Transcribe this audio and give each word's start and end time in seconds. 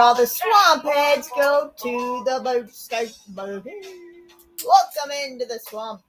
All 0.00 0.14
the 0.14 0.26
swamp 0.26 0.82
heads 0.84 1.28
go 1.36 1.74
to 1.76 2.24
the 2.24 2.40
boat 2.42 2.70
scout 2.74 3.14
boogie. 3.34 3.84
Welcome 4.64 5.10
into 5.26 5.44
the 5.44 5.60
swamp. 5.68 6.00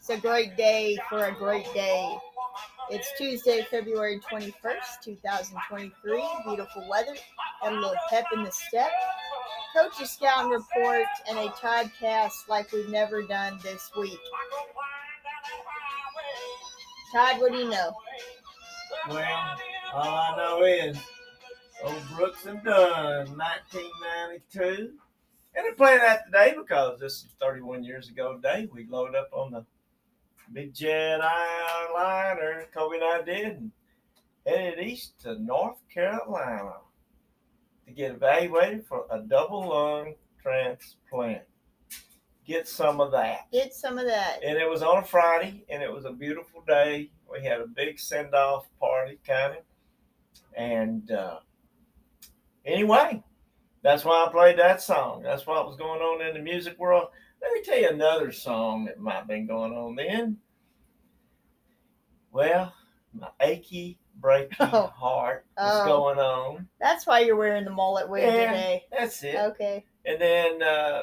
It's 0.00 0.10
a 0.10 0.16
great 0.16 0.56
day 0.56 0.98
for 1.08 1.26
a 1.26 1.32
great 1.32 1.72
day. 1.72 2.16
It's 2.90 3.08
Tuesday, 3.16 3.64
February 3.70 4.18
21st, 4.28 5.02
2023. 5.04 6.24
Beautiful 6.44 6.88
weather. 6.90 7.14
Got 7.62 7.72
a 7.74 7.76
little 7.76 7.94
pep 8.10 8.24
in 8.34 8.42
the 8.42 8.50
step. 8.50 8.90
Coach's 9.76 10.10
Scouting 10.10 10.50
Report 10.50 11.06
and 11.30 11.38
a 11.38 11.48
Toddcast 11.50 12.48
like 12.48 12.72
we've 12.72 12.88
never 12.88 13.22
done 13.22 13.56
this 13.62 13.88
week. 13.96 14.18
Todd, 17.14 17.40
what 17.40 17.52
do 17.52 17.58
you 17.58 17.70
know? 17.70 17.92
Well, 19.08 19.56
all 19.94 20.08
I 20.08 20.36
know 20.36 20.64
is 20.64 20.98
old 21.84 22.02
Brooks 22.16 22.46
and 22.46 22.62
Dunn, 22.64 23.36
1992. 23.36 24.92
And 25.54 25.64
they're 25.66 25.74
playing 25.74 25.98
that 25.98 26.26
today 26.26 26.54
because 26.56 26.98
this 27.00 27.12
is 27.14 27.28
31 27.40 27.84
years 27.84 28.08
ago 28.08 28.34
today. 28.34 28.68
We 28.72 28.86
loaded 28.86 29.16
up 29.16 29.28
on 29.32 29.50
the 29.50 29.64
big 30.52 30.74
jet 30.74 31.18
liner, 31.94 32.64
Kobe 32.74 32.96
and 32.96 33.04
I 33.04 33.22
did, 33.22 33.56
and 33.56 33.72
headed 34.46 34.84
east 34.84 35.20
to 35.20 35.38
North 35.38 35.78
Carolina 35.92 36.74
to 37.86 37.92
get 37.92 38.12
evaluated 38.12 38.86
for 38.86 39.06
a 39.10 39.18
double 39.20 39.68
lung 39.68 40.14
transplant. 40.42 41.42
Get 42.46 42.66
some 42.66 43.00
of 43.00 43.12
that. 43.12 43.50
Get 43.52 43.72
some 43.74 43.98
of 43.98 44.06
that. 44.06 44.40
And 44.44 44.58
it 44.58 44.68
was 44.68 44.82
on 44.82 44.98
a 44.98 45.04
Friday, 45.04 45.64
and 45.68 45.82
it 45.82 45.92
was 45.92 46.04
a 46.04 46.12
beautiful 46.12 46.62
day. 46.66 47.10
We 47.30 47.44
had 47.44 47.60
a 47.60 47.66
big 47.66 48.00
send 48.00 48.34
off 48.34 48.66
party, 48.80 49.18
kind 49.26 49.58
of. 49.58 49.62
And 50.56 51.10
uh, 51.10 51.38
anyway, 52.64 53.22
that's 53.82 54.04
why 54.04 54.24
I 54.26 54.30
played 54.30 54.58
that 54.58 54.80
song. 54.82 55.22
That's 55.22 55.46
what 55.46 55.66
was 55.66 55.76
going 55.76 56.00
on 56.00 56.26
in 56.26 56.34
the 56.34 56.40
music 56.40 56.78
world. 56.78 57.08
Let 57.40 57.52
me 57.52 57.62
tell 57.62 57.78
you 57.78 57.88
another 57.88 58.30
song 58.32 58.84
that 58.86 59.00
might 59.00 59.14
have 59.16 59.26
been 59.26 59.46
going 59.46 59.72
on 59.72 59.96
then. 59.96 60.36
Well, 62.30 62.72
my 63.12 63.28
achy, 63.40 63.98
breaky 64.20 64.48
Oh. 64.60 64.86
heart 64.94 65.44
was 65.56 65.82
Oh. 65.82 65.84
going 65.86 66.18
on. 66.18 66.68
That's 66.80 67.06
why 67.06 67.20
you're 67.20 67.36
wearing 67.36 67.64
the 67.64 67.70
mullet 67.70 68.08
wig 68.08 68.22
Yeah. 68.22 68.46
today. 68.52 68.84
That's 68.90 69.22
it. 69.22 69.36
Okay. 69.36 69.84
And 70.06 70.20
then 70.20 70.62
uh, 70.62 71.02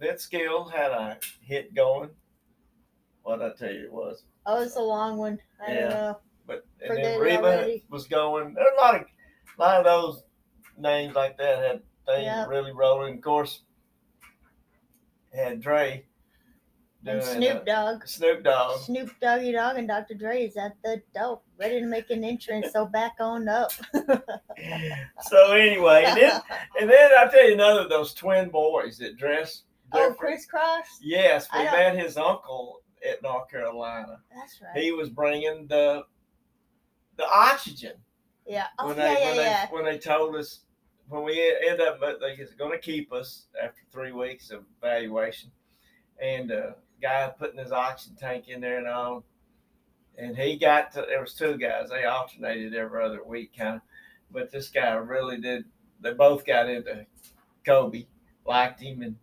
Vince 0.00 0.26
Gill 0.26 0.64
had 0.64 0.90
a 0.90 1.18
hit 1.40 1.74
going. 1.74 2.10
What 3.22 3.42
I 3.42 3.50
tell 3.52 3.70
you 3.72 3.84
it 3.84 3.92
was. 3.92 4.24
Oh, 4.46 4.62
it's 4.62 4.76
a 4.76 4.80
long 4.80 5.18
one. 5.18 5.38
I 5.64 5.72
Yeah. 5.72 5.80
don't 5.80 5.90
know. 5.90 6.18
But 6.46 6.64
and 6.80 6.88
Forget 6.88 7.04
then 7.04 7.20
Reba 7.20 7.80
was 7.90 8.06
going. 8.06 8.54
There 8.54 8.64
are 8.64 8.74
a 8.74 8.80
lot 8.80 8.94
of 8.94 9.02
a 9.58 9.62
lot 9.62 9.78
of 9.78 9.84
those 9.84 10.22
names 10.76 11.14
like 11.14 11.36
that 11.38 11.58
had 11.58 11.82
things 12.06 12.24
Yeah. 12.24 12.46
really 12.46 12.72
rolling. 12.72 13.16
Of 13.16 13.22
course, 13.22 13.62
had 15.34 15.60
Dre 15.60 16.04
doing 17.04 17.16
And 17.18 17.24
Snoop 17.26 17.56
uh, 17.62 17.64
Dogg. 17.64 18.06
Snoop 18.06 18.44
Dogg. 18.44 18.80
Snoop 18.80 19.10
Doggy 19.20 19.52
Dogg 19.52 19.76
and 19.76 19.86
Dr. 19.88 20.14
Dre 20.14 20.44
is 20.46 20.56
at 20.56 20.72
the 20.82 21.02
door, 21.14 21.40
ready 21.58 21.80
to 21.80 21.86
make 21.86 22.10
an 22.10 22.24
entrance. 22.24 22.72
So 22.72 22.86
back 22.98 23.14
on 23.20 23.48
up. 23.48 23.72
So 25.22 25.52
anyway, 25.52 26.02
and 26.04 26.16
then 26.20 26.40
and 26.80 26.90
then 26.90 27.10
I 27.16 27.26
tell 27.28 27.46
you 27.46 27.54
another 27.54 27.82
of 27.82 27.88
those 27.88 28.12
twin 28.12 28.48
boys 28.50 28.98
that 28.98 29.16
dress. 29.16 29.62
oh, 29.92 30.14
Kris 30.18 30.46
Kross. 30.52 30.82
Yes, 31.00 31.46
we 31.54 31.62
met 31.62 31.96
his 31.96 32.16
uncle 32.16 32.80
at 33.08 33.22
North 33.22 33.48
Carolina. 33.48 34.18
That's 34.34 34.60
right. 34.60 34.82
He 34.82 34.90
was 34.90 35.10
bringing 35.10 35.68
the 35.68 36.02
the 37.16 37.26
oxygen. 37.32 37.92
Yeah. 38.48 38.66
Oh 38.78 38.88
when 38.88 38.96
yeah, 38.96 39.14
they 39.14 39.20
yeah, 39.20 39.26
when 39.26 39.36
yeah. 39.36 39.66
they 39.66 39.72
when 39.74 39.84
they 39.84 39.98
told 39.98 40.36
us 40.36 40.60
when 41.08 41.22
we 41.22 41.54
end 41.66 41.80
up 41.80 42.00
but 42.00 42.20
they 42.20 42.36
was 42.38 42.54
going 42.54 42.72
to 42.72 42.78
keep 42.78 43.12
us 43.12 43.46
after 43.62 43.80
three 43.92 44.12
weeks 44.12 44.50
of 44.50 44.64
evaluation 44.82 45.50
and 46.20 46.52
uh 46.52 46.70
guy 47.00 47.30
putting 47.38 47.58
his 47.58 47.72
oxygen 47.72 48.16
tank 48.16 48.48
in 48.48 48.60
there 48.60 48.78
and 48.78 48.88
all 48.88 49.24
and 50.16 50.36
he 50.36 50.56
got 50.56 50.92
to 50.92 51.04
there 51.08 51.20
was 51.20 51.34
two 51.34 51.56
guys 51.56 51.88
they 51.90 52.04
alternated 52.04 52.74
every 52.74 53.04
other 53.04 53.22
week 53.24 53.52
kind 53.56 53.76
of 53.76 53.82
but 54.30 54.50
this 54.50 54.68
guy 54.68 54.92
really 54.94 55.38
did 55.38 55.64
they 56.00 56.12
both 56.12 56.44
got 56.44 56.68
into 56.68 57.06
kobe 57.64 58.06
liked 58.44 58.80
him 58.80 59.02
and 59.02 59.16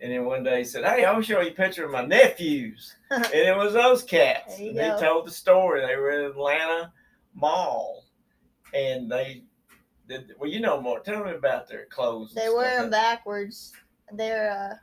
and 0.00 0.12
then 0.12 0.24
one 0.24 0.44
day 0.44 0.58
he 0.58 0.64
said, 0.64 0.84
Hey, 0.84 1.04
I'll 1.04 1.20
show 1.22 1.40
you 1.40 1.48
a 1.48 1.52
picture 1.52 1.84
of 1.84 1.90
my 1.90 2.04
nephews. 2.04 2.94
and 3.10 3.24
it 3.32 3.56
was 3.56 3.72
those 3.72 4.02
cats. 4.04 4.58
And 4.58 4.76
they 4.76 4.88
go. 4.88 5.00
told 5.00 5.26
the 5.26 5.30
story. 5.32 5.80
They 5.80 5.96
were 5.96 6.12
in 6.12 6.30
Atlanta 6.30 6.92
Mall 7.34 8.04
and 8.74 9.10
they 9.10 9.42
did 10.08 10.32
well 10.38 10.48
you 10.50 10.60
know 10.60 10.80
more 10.80 11.00
tell 11.00 11.24
me 11.24 11.32
about 11.32 11.68
their 11.68 11.86
clothes 11.86 12.32
They 12.34 12.48
wear 12.48 12.80
them 12.80 12.90
backwards. 12.90 13.72
They're, 14.12 14.50
uh, 14.50 14.74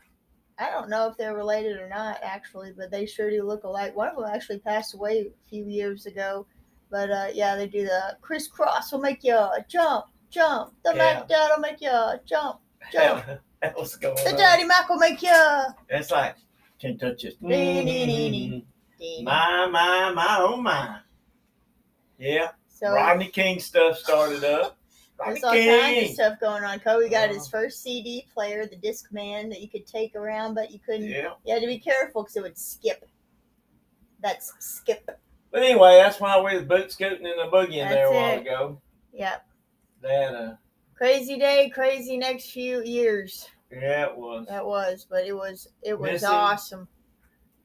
I 0.63 0.69
don't 0.69 0.87
know 0.89 1.07
if 1.09 1.17
they're 1.17 1.35
related 1.35 1.77
or 1.77 1.89
not, 1.89 2.19
actually, 2.21 2.73
but 2.77 2.91
they 2.91 3.05
sure 3.07 3.29
do 3.31 3.41
look 3.43 3.63
alike. 3.63 3.95
One 3.95 4.09
of 4.09 4.15
them 4.17 4.25
actually 4.31 4.59
passed 4.59 4.93
away 4.93 5.21
a 5.21 5.49
few 5.49 5.65
years 5.65 6.05
ago. 6.05 6.45
But 6.91 7.09
uh, 7.09 7.27
yeah, 7.33 7.55
they 7.55 7.67
do 7.67 7.83
the 7.85 8.17
Kris 8.21 8.47
Kross 8.47 8.91
will 8.91 8.99
make 8.99 9.23
you 9.23 9.37
jump, 9.67 10.05
jump. 10.29 10.73
The 10.83 10.91
Yeah. 10.91 10.97
Mac 10.97 11.27
Dad 11.27 11.49
will 11.49 11.59
make 11.59 11.81
you 11.81 11.91
jump. 12.25 12.59
jump. 12.91 13.25
that 13.61 13.75
was 13.75 13.95
going 13.95 14.15
The 14.23 14.29
on. 14.31 14.37
Daddy 14.37 14.63
Mac 14.63 14.87
will 14.87 14.97
make 14.99 15.21
you. 15.23 15.63
It's 15.89 16.11
like 16.11 16.35
can't 16.79 16.99
touch 16.99 17.23
it. 17.25 17.35
Dee. 17.41 19.23
My 19.23 19.67
my 19.71 20.11
my 20.13 20.37
oh 20.39 20.55
my. 20.57 20.99
Yeah. 22.19 22.51
So 22.75 22.91
Rodney 22.91 23.27
King 23.29 23.59
stuff 23.61 23.97
started 23.97 24.43
up. 24.43 24.77
Rodney 25.17 25.35
there's 25.39 25.43
all 25.45 25.53
kinds 25.53 25.97
of 25.97 26.03
King. 26.03 26.13
stuff 26.13 26.39
going 26.41 26.63
on. 26.65 26.79
Kobe 26.81 27.07
got 27.09 27.29
his 27.29 27.37
Uh-huh. 27.43 27.49
first 27.51 27.81
CD 27.81 28.27
player, 28.33 28.65
the 28.65 28.75
Discman, 28.75 29.49
that 29.49 29.61
you 29.61 29.69
could 29.69 29.87
take 29.87 30.13
around, 30.13 30.55
but 30.55 30.71
you 30.71 30.79
couldn't. 30.79 31.07
Yeah. 31.07 31.35
You 31.45 31.53
had 31.53 31.61
to 31.61 31.67
be 31.67 31.79
careful 31.79 32.23
because 32.23 32.35
it 32.35 32.43
would 32.43 32.57
skip. 32.57 33.05
That's 34.21 34.51
skip. 34.59 35.09
But 35.51 35.63
anyway, 35.63 35.97
that's 35.97 36.19
why 36.19 36.37
we 36.41 36.57
was 36.57 36.65
boot 36.65 36.91
scooting 36.91 37.25
in 37.25 37.37
the 37.37 37.49
boogie 37.51 37.77
in 37.77 37.87
there 37.87 38.07
a 38.07 38.11
while 38.11 38.37
it. 38.37 38.41
ago. 38.41 38.81
Yep. 39.13 39.47
That 40.01 40.35
uh 40.35 40.55
Crazy 40.95 41.37
day, 41.37 41.69
crazy 41.73 42.17
next 42.17 42.51
few 42.51 42.81
years. 42.83 43.47
yeah 43.71 44.07
it 44.07 44.17
was. 44.17 44.45
That 44.49 44.65
was, 44.65 45.05
but 45.09 45.25
it 45.25 45.33
was 45.33 45.69
it 45.81 45.97
was 45.97 46.23
awesome. 46.25 46.87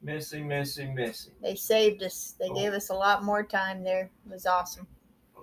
Missy, 0.02 0.42
missy, 0.42 0.86
missy. 0.86 1.30
They 1.42 1.54
saved 1.56 2.02
us. 2.02 2.34
They 2.38 2.48
Oh. 2.48 2.54
gave 2.54 2.72
us 2.74 2.90
a 2.90 2.94
lot 2.94 3.22
more 3.24 3.42
time 3.42 3.82
there. 3.82 4.10
It 4.26 4.32
was 4.32 4.46
awesome. 4.46 4.86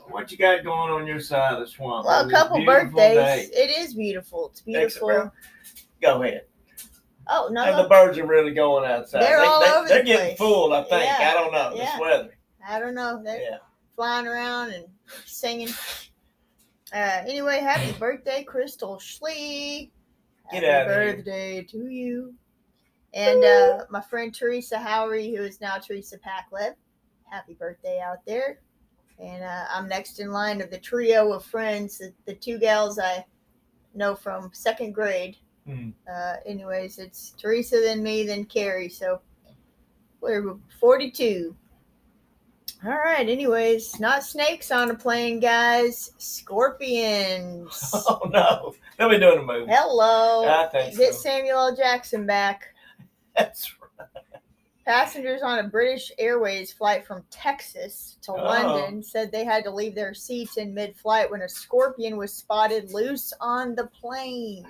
What 0.09 0.31
you 0.31 0.37
got 0.37 0.63
going 0.63 0.91
on 0.91 1.05
your 1.07 1.19
side 1.19 1.53
of 1.53 1.59
the 1.59 1.67
swamp? 1.67 2.05
Well, 2.05 2.21
a 2.21 2.23
on 2.23 2.29
couple 2.29 2.63
birthdays. 2.65 3.15
day? 3.15 3.49
It 3.53 3.79
is 3.79 3.93
beautiful. 3.93 4.49
It's 4.49 4.61
beautiful. 4.61 5.09
Excellent. 5.09 5.31
Go 6.01 6.23
ahead. 6.23 6.43
Oh 7.29 7.49
no, 7.51 7.63
And 7.63 7.77
the 7.77 7.89
birds 7.89 8.17
are 8.17 8.25
really 8.25 8.53
going 8.53 8.89
outside. 8.89 9.21
They're 9.21 9.39
they, 9.41 9.45
all 9.45 9.59
they, 9.61 9.69
over 9.71 9.87
They're 9.89 9.99
the 9.99 10.05
getting 10.05 10.25
place. 10.27 10.37
full, 10.37 10.73
I 10.73 10.83
think. 10.83 11.03
Yeah. 11.03 11.29
I 11.29 11.33
don't 11.33 11.51
know. 11.51 11.73
Yeah. 11.75 11.91
This 11.91 11.99
weather. 11.99 12.37
I 12.65 12.79
don't 12.79 12.95
know. 12.95 13.21
They're 13.23 13.41
Yeah. 13.41 13.57
flying 13.95 14.27
around 14.27 14.71
and 14.71 14.85
singing. 15.25 15.69
Uh, 16.93 17.21
anyway, 17.27 17.59
happy 17.59 17.91
birthday, 17.99 18.43
Crystal 18.43 18.95
Schlee. 18.97 19.91
Get 20.51 20.63
happy 20.63 20.87
birthday 20.87 21.63
to 21.63 21.87
you. 21.89 22.33
And 23.13 23.43
uh, 23.43 23.85
my 23.89 23.99
friend 24.01 24.33
Teresa 24.33 24.77
Howery, 24.77 25.35
who 25.35 25.43
is 25.43 25.59
now 25.59 25.77
Teresa 25.79 26.17
Packleb. 26.19 26.75
Happy 27.29 27.55
birthday 27.55 27.99
out 27.99 28.19
there. 28.25 28.59
And 29.19 29.43
uh, 29.43 29.65
I'm 29.73 29.87
next 29.87 30.19
in 30.19 30.31
line 30.31 30.61
of 30.61 30.69
the 30.69 30.77
trio 30.77 31.33
of 31.33 31.43
friends, 31.43 31.97
the, 31.97 32.13
the 32.25 32.35
two 32.35 32.59
gals 32.59 32.99
I 32.99 33.25
know 33.95 34.15
from 34.15 34.51
second 34.53 34.93
grade. 34.93 35.37
Hmm. 35.65 35.89
Uh, 36.09 36.35
anyways, 36.45 36.99
it's 36.99 37.31
Teresa, 37.37 37.77
then 37.81 38.03
me, 38.03 38.25
then 38.25 38.45
Carrie. 38.45 38.89
So 38.89 39.21
we're 40.21 40.55
42. 40.79 41.55
All 42.85 42.91
right. 42.91 43.27
Anyways, 43.27 43.99
not 43.99 44.23
snakes 44.23 44.71
on 44.71 44.91
a 44.91 44.95
plane, 44.95 45.39
guys. 45.39 46.11
Scorpions. 46.17 47.93
Oh 48.09 48.29
no. 48.31 48.73
They'll 48.97 49.09
be 49.09 49.19
doing 49.19 49.39
a 49.39 49.43
movie. 49.43 49.71
Hello. 49.71 50.47
I 50.47 50.67
think 50.67 50.97
Get 50.97 51.13
so. 51.13 51.21
Samuel 51.21 51.57
L. 51.57 51.75
Jackson 51.75 52.25
back. 52.25 52.73
That's 53.37 53.71
right. 53.71 53.76
Passengers 54.91 55.41
on 55.41 55.59
a 55.59 55.63
British 55.67 56.13
Airways 56.17 56.71
flight 56.71 57.05
from 57.05 57.21
Texas 57.29 58.17
to 58.21 58.31
Oh. 58.31 58.35
London 58.35 59.03
said 59.03 59.29
they 59.33 59.43
had 59.43 59.65
to 59.65 59.69
leave 59.69 59.93
their 59.95 60.13
seats 60.13 60.55
in 60.55 60.73
mid 60.73 60.95
flight 60.95 61.29
when 61.29 61.41
a 61.41 61.49
scorpion 61.49 62.15
was 62.15 62.33
spotted 62.33 62.93
loose 62.93 63.33
on 63.41 63.75
the 63.75 63.87
plane. 63.87 64.65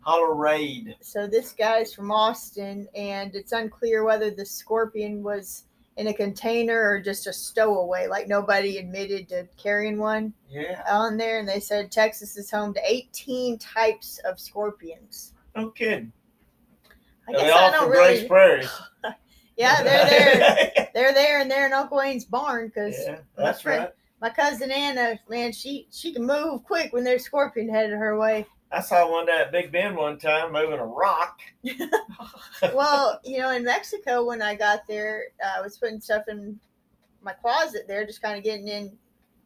Holler 0.00 0.32
raid. 0.34 0.96
So 1.02 1.26
this 1.26 1.52
guy's 1.52 1.92
from 1.92 2.10
Austin, 2.10 2.88
and 2.94 3.34
it's 3.34 3.52
unclear 3.52 4.02
whether 4.02 4.30
the 4.30 4.46
scorpion 4.46 5.22
was 5.22 5.64
in 5.98 6.06
a 6.06 6.14
container 6.14 6.80
or 6.92 6.98
just 6.98 7.26
a 7.26 7.32
stowaway. 7.34 8.06
Like 8.06 8.28
nobody 8.28 8.78
admitted 8.78 9.28
to 9.28 9.46
carrying 9.58 9.98
one 9.98 10.32
Yeah. 10.48 10.82
on 10.88 11.18
there, 11.18 11.38
and 11.38 11.46
they 11.46 11.60
said 11.60 11.92
Texas 11.92 12.38
is 12.38 12.50
home 12.50 12.72
to 12.72 12.80
18 12.90 13.58
types 13.58 14.20
of 14.24 14.40
scorpions. 14.40 15.34
No 15.54 15.68
kidding. 15.68 16.12
I 17.28 17.32
guess 17.32 17.42
they 17.42 17.50
I 17.50 17.62
all 17.62 17.70
don't 17.72 17.82
from 17.82 17.90
really. 17.90 18.14
Grace 18.20 18.26
Prairie. 18.26 18.66
Yeah, 19.60 19.82
they're 19.82 20.06
there. 20.06 20.88
they're 20.94 21.12
there, 21.12 21.40
and 21.40 21.50
they're 21.50 21.66
in 21.66 21.72
Uncle 21.74 21.98
Wayne's 21.98 22.24
barn 22.24 22.68
because 22.68 22.96
yeah, 22.98 23.18
that's 23.36 23.60
friend- 23.60 23.84
right. 23.84 23.90
My 24.22 24.30
cousin 24.30 24.70
Anna, 24.70 25.18
man, 25.28 25.52
she 25.52 25.86
she 25.90 26.12
can 26.12 26.26
move 26.26 26.62
quick 26.64 26.92
when 26.92 27.04
there's 27.04 27.24
scorpion 27.24 27.68
headed 27.68 27.92
her 27.92 28.18
way. 28.18 28.46
I 28.72 28.80
saw 28.80 29.10
one 29.10 29.26
day 29.26 29.38
at 29.38 29.52
Big 29.52 29.72
Bend 29.72 29.96
one 29.96 30.18
time 30.18 30.52
moving 30.52 30.78
a 30.78 30.84
rock. 30.84 31.40
well, 32.74 33.20
you 33.24 33.38
know, 33.38 33.50
in 33.50 33.64
Mexico 33.64 34.24
when 34.24 34.40
I 34.40 34.54
got 34.54 34.86
there, 34.86 35.24
uh, 35.44 35.58
I 35.58 35.60
was 35.60 35.76
putting 35.76 36.00
stuff 36.00 36.24
in 36.28 36.58
my 37.20 37.32
closet 37.32 37.86
there, 37.88 38.06
just 38.06 38.22
kind 38.22 38.38
of 38.38 38.44
getting 38.44 38.68
in 38.68 38.96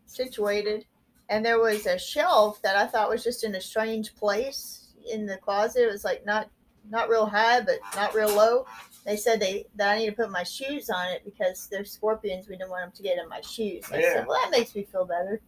situated, 0.06 0.84
and 1.28 1.44
there 1.44 1.58
was 1.58 1.86
a 1.86 1.98
shelf 1.98 2.60
that 2.62 2.76
I 2.76 2.86
thought 2.86 3.08
was 3.08 3.24
just 3.24 3.44
in 3.44 3.54
a 3.54 3.60
strange 3.60 4.14
place 4.14 4.92
in 5.10 5.26
the 5.26 5.38
closet. 5.38 5.84
It 5.84 5.92
was 5.92 6.04
like 6.04 6.24
not 6.24 6.48
not 6.90 7.08
real 7.08 7.26
high, 7.26 7.60
but 7.60 7.78
not 7.96 8.14
real 8.14 8.34
low. 8.34 8.66
They 9.04 9.16
said 9.16 9.40
they 9.40 9.66
that 9.76 9.90
I 9.90 9.98
need 9.98 10.06
to 10.06 10.12
put 10.12 10.30
my 10.30 10.42
shoes 10.42 10.88
on 10.88 11.08
it 11.08 11.22
because 11.24 11.68
there's 11.70 11.90
scorpions. 11.90 12.48
We 12.48 12.56
didn't 12.56 12.70
want 12.70 12.84
them 12.84 12.92
to 12.96 13.02
get 13.02 13.18
in 13.18 13.28
my 13.28 13.40
shoes. 13.42 13.84
I 13.92 13.98
Yeah. 13.98 14.12
said, 14.14 14.26
well, 14.26 14.40
that 14.42 14.50
makes 14.50 14.74
me 14.74 14.84
feel 14.84 15.04
better. 15.04 15.40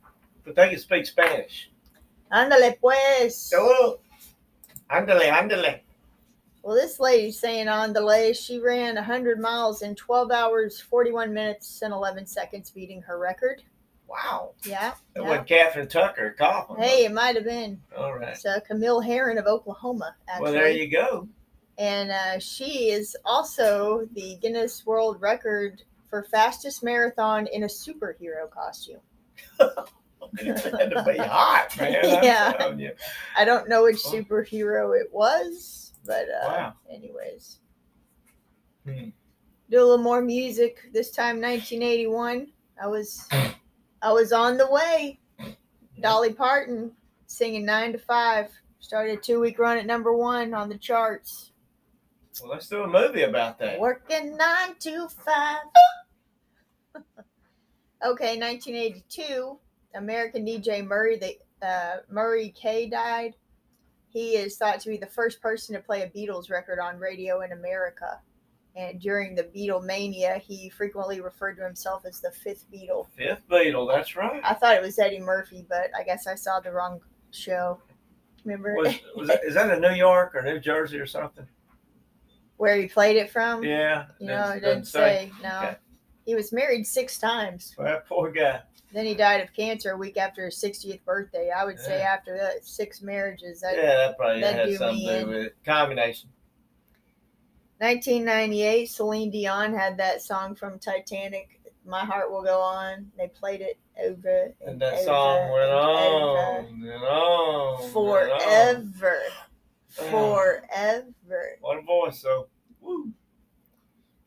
But 0.44 0.56
they 0.56 0.68
can 0.68 0.78
speak 0.78 1.06
Spanish. 1.06 1.70
Ándale 2.32 2.78
pues. 2.80 3.52
Oh, 3.54 4.00
andale, 4.90 5.30
andale. 5.30 5.80
Well, 6.62 6.74
this 6.74 6.98
lady's 6.98 7.38
saying 7.38 7.68
on 7.68 7.92
delay, 7.92 8.32
she 8.32 8.58
ran 8.58 8.96
100 8.96 9.38
miles 9.38 9.82
in 9.82 9.94
12 9.94 10.32
hours, 10.32 10.80
41 10.80 11.32
minutes, 11.32 11.80
and 11.82 11.94
11 11.94 12.26
seconds, 12.26 12.70
beating 12.70 13.00
her 13.02 13.18
record. 13.18 13.62
Wow. 14.08 14.52
Yeah. 14.64 14.94
That 15.14 15.22
yeah. 15.22 15.28
wasn't 15.28 15.46
Catherine 15.46 15.88
Tucker 15.88 16.34
coughing. 16.36 16.82
Hey, 16.82 17.04
it 17.04 17.12
might 17.12 17.36
have 17.36 17.44
been. 17.44 17.80
All 17.96 18.14
right. 18.18 18.36
Uh, 18.44 18.58
Camille 18.66 19.00
Herron 19.00 19.38
of 19.38 19.46
Oklahoma, 19.46 20.16
actually. 20.28 20.42
Well, 20.42 20.52
there 20.52 20.70
you 20.70 20.90
go. 20.90 21.28
And 21.78 22.10
uh, 22.10 22.38
she 22.38 22.90
is 22.90 23.16
also 23.24 24.08
the 24.14 24.36
Guinness 24.40 24.86
World 24.86 25.20
Record 25.20 25.82
for 26.08 26.22
fastest 26.22 26.82
marathon 26.82 27.46
in 27.48 27.64
a 27.64 27.66
superhero 27.66 28.50
costume. 28.50 29.00
Had 29.58 30.90
to 30.90 31.04
be 31.06 31.18
hot, 31.18 31.76
man. 31.78 32.00
Yeah. 32.24 32.90
I 33.36 33.44
don't 33.44 33.68
know 33.68 33.82
which 33.84 33.96
superhero 33.96 34.98
it 34.98 35.12
was, 35.12 35.92
but 36.04 36.26
uh, 36.28 36.46
Wow. 36.48 36.72
anyways. 36.90 37.58
Hmm. 38.86 39.08
Do 39.70 39.78
a 39.80 39.84
little 39.84 39.98
more 39.98 40.22
music. 40.22 40.78
This 40.92 41.10
time, 41.10 41.40
1981. 41.40 42.46
I 42.82 42.86
was, 42.86 43.26
I 44.02 44.12
was 44.12 44.32
on 44.32 44.56
the 44.56 44.70
way. 44.70 45.18
Dolly 46.00 46.32
Parton 46.32 46.92
singing 47.26 47.64
nine 47.64 47.92
to 47.92 47.98
five. 47.98 48.50
Started 48.80 49.18
a 49.18 49.20
two 49.20 49.40
week 49.40 49.58
run 49.58 49.76
at 49.78 49.86
number 49.86 50.12
one 50.14 50.54
on 50.54 50.68
the 50.68 50.78
charts. 50.78 51.50
Well, 52.40 52.50
let's 52.50 52.68
do 52.68 52.82
a 52.82 52.86
movie 52.86 53.22
about 53.22 53.58
that. 53.60 53.80
Working 53.80 54.36
nine 54.36 54.74
to 54.80 55.08
five. 55.08 55.58
okay, 58.04 58.38
1982. 58.38 59.58
American 59.94 60.44
DJ 60.44 60.86
Murray, 60.86 61.16
the 61.16 61.66
uh, 61.66 61.98
Murray 62.10 62.54
K 62.54 62.88
died. 62.88 63.34
He 64.08 64.36
is 64.36 64.56
thought 64.56 64.80
to 64.80 64.90
be 64.90 64.96
the 64.96 65.06
first 65.06 65.40
person 65.40 65.74
to 65.74 65.80
play 65.80 66.02
a 66.02 66.08
Beatles 66.08 66.50
record 66.50 66.78
on 66.78 66.98
radio 66.98 67.40
in 67.40 67.52
America. 67.52 68.20
And 68.74 69.00
during 69.00 69.34
the 69.34 69.44
Beatlemania, 69.44 70.38
he 70.38 70.68
frequently 70.68 71.22
referred 71.22 71.56
to 71.56 71.64
himself 71.64 72.04
as 72.06 72.20
the 72.20 72.30
fifth 72.30 72.66
Beatle. 72.70 73.06
Fifth 73.16 73.48
Beatle, 73.50 73.90
that's 73.90 74.14
right. 74.16 74.42
I 74.44 74.52
thought 74.52 74.76
it 74.76 74.82
was 74.82 74.98
Eddie 74.98 75.20
Murphy, 75.20 75.64
but 75.66 75.90
I 75.98 76.02
guess 76.02 76.26
I 76.26 76.34
saw 76.34 76.60
the 76.60 76.72
wrong 76.72 77.00
show. 77.30 77.80
Remember 78.44 78.74
Was, 78.74 78.94
was 79.16 79.28
that, 79.28 79.44
is 79.44 79.54
that 79.54 79.70
in 79.70 79.80
New 79.80 79.94
York 79.94 80.34
or 80.34 80.42
New 80.42 80.60
Jersey 80.60 80.98
or 80.98 81.06
something? 81.06 81.46
Where 82.56 82.76
he 82.76 82.86
played 82.88 83.16
it 83.16 83.30
from? 83.30 83.62
Yeah. 83.64 84.06
You 84.18 84.28
know, 84.28 84.50
it 84.50 84.60
didn't 84.60 84.84
say. 84.86 85.30
No. 85.42 85.58
Okay. 85.58 85.76
He 86.24 86.34
was 86.34 86.52
married 86.52 86.86
six 86.86 87.18
times. 87.18 87.74
Well, 87.78 88.00
poor 88.08 88.32
guy. 88.32 88.62
Then 88.92 89.04
he 89.06 89.14
died 89.14 89.40
of 89.42 89.52
cancer 89.52 89.92
a 89.92 89.96
week 89.96 90.16
after 90.16 90.44
his 90.46 90.56
60th 90.56 91.04
birthday. 91.04 91.50
I 91.56 91.64
would 91.64 91.78
say 91.78 92.02
after 92.02 92.36
that, 92.36 92.64
six 92.64 93.02
marriages. 93.02 93.60
That, 93.60 93.76
yeah, 93.76 93.96
that 93.96 94.16
probably 94.16 94.40
had 94.40 94.74
something 94.76 95.06
to 95.06 95.20
do 95.20 95.26
with 95.26 95.36
it. 95.36 95.56
Combination. 95.64 96.30
1998, 97.78 98.86
Celine 98.86 99.30
Dion 99.30 99.74
had 99.74 99.98
that 99.98 100.22
song 100.22 100.54
from 100.54 100.78
Titanic, 100.78 101.60
My 101.84 102.04
Heart 102.04 102.32
Will 102.32 102.42
Go 102.42 102.58
On. 102.60 103.10
They 103.18 103.28
played 103.28 103.60
it 103.60 103.78
over 104.02 104.54
And 104.66 104.80
that 104.80 104.94
over 104.94 105.02
song 105.04 105.52
went 105.52 105.64
and 105.64 105.72
on 105.72 106.64
and 106.82 107.02
on. 107.02 107.80
over. 107.82 108.20
and 108.22 108.32
on. 108.32 108.94
Forever. 109.96 110.62
Yeah. 110.70 111.00
Forever. 111.26 111.56
What 111.60 111.78
a 111.78 111.82
voice, 111.82 112.22
though. 112.22 112.48
Woo. 112.80 113.12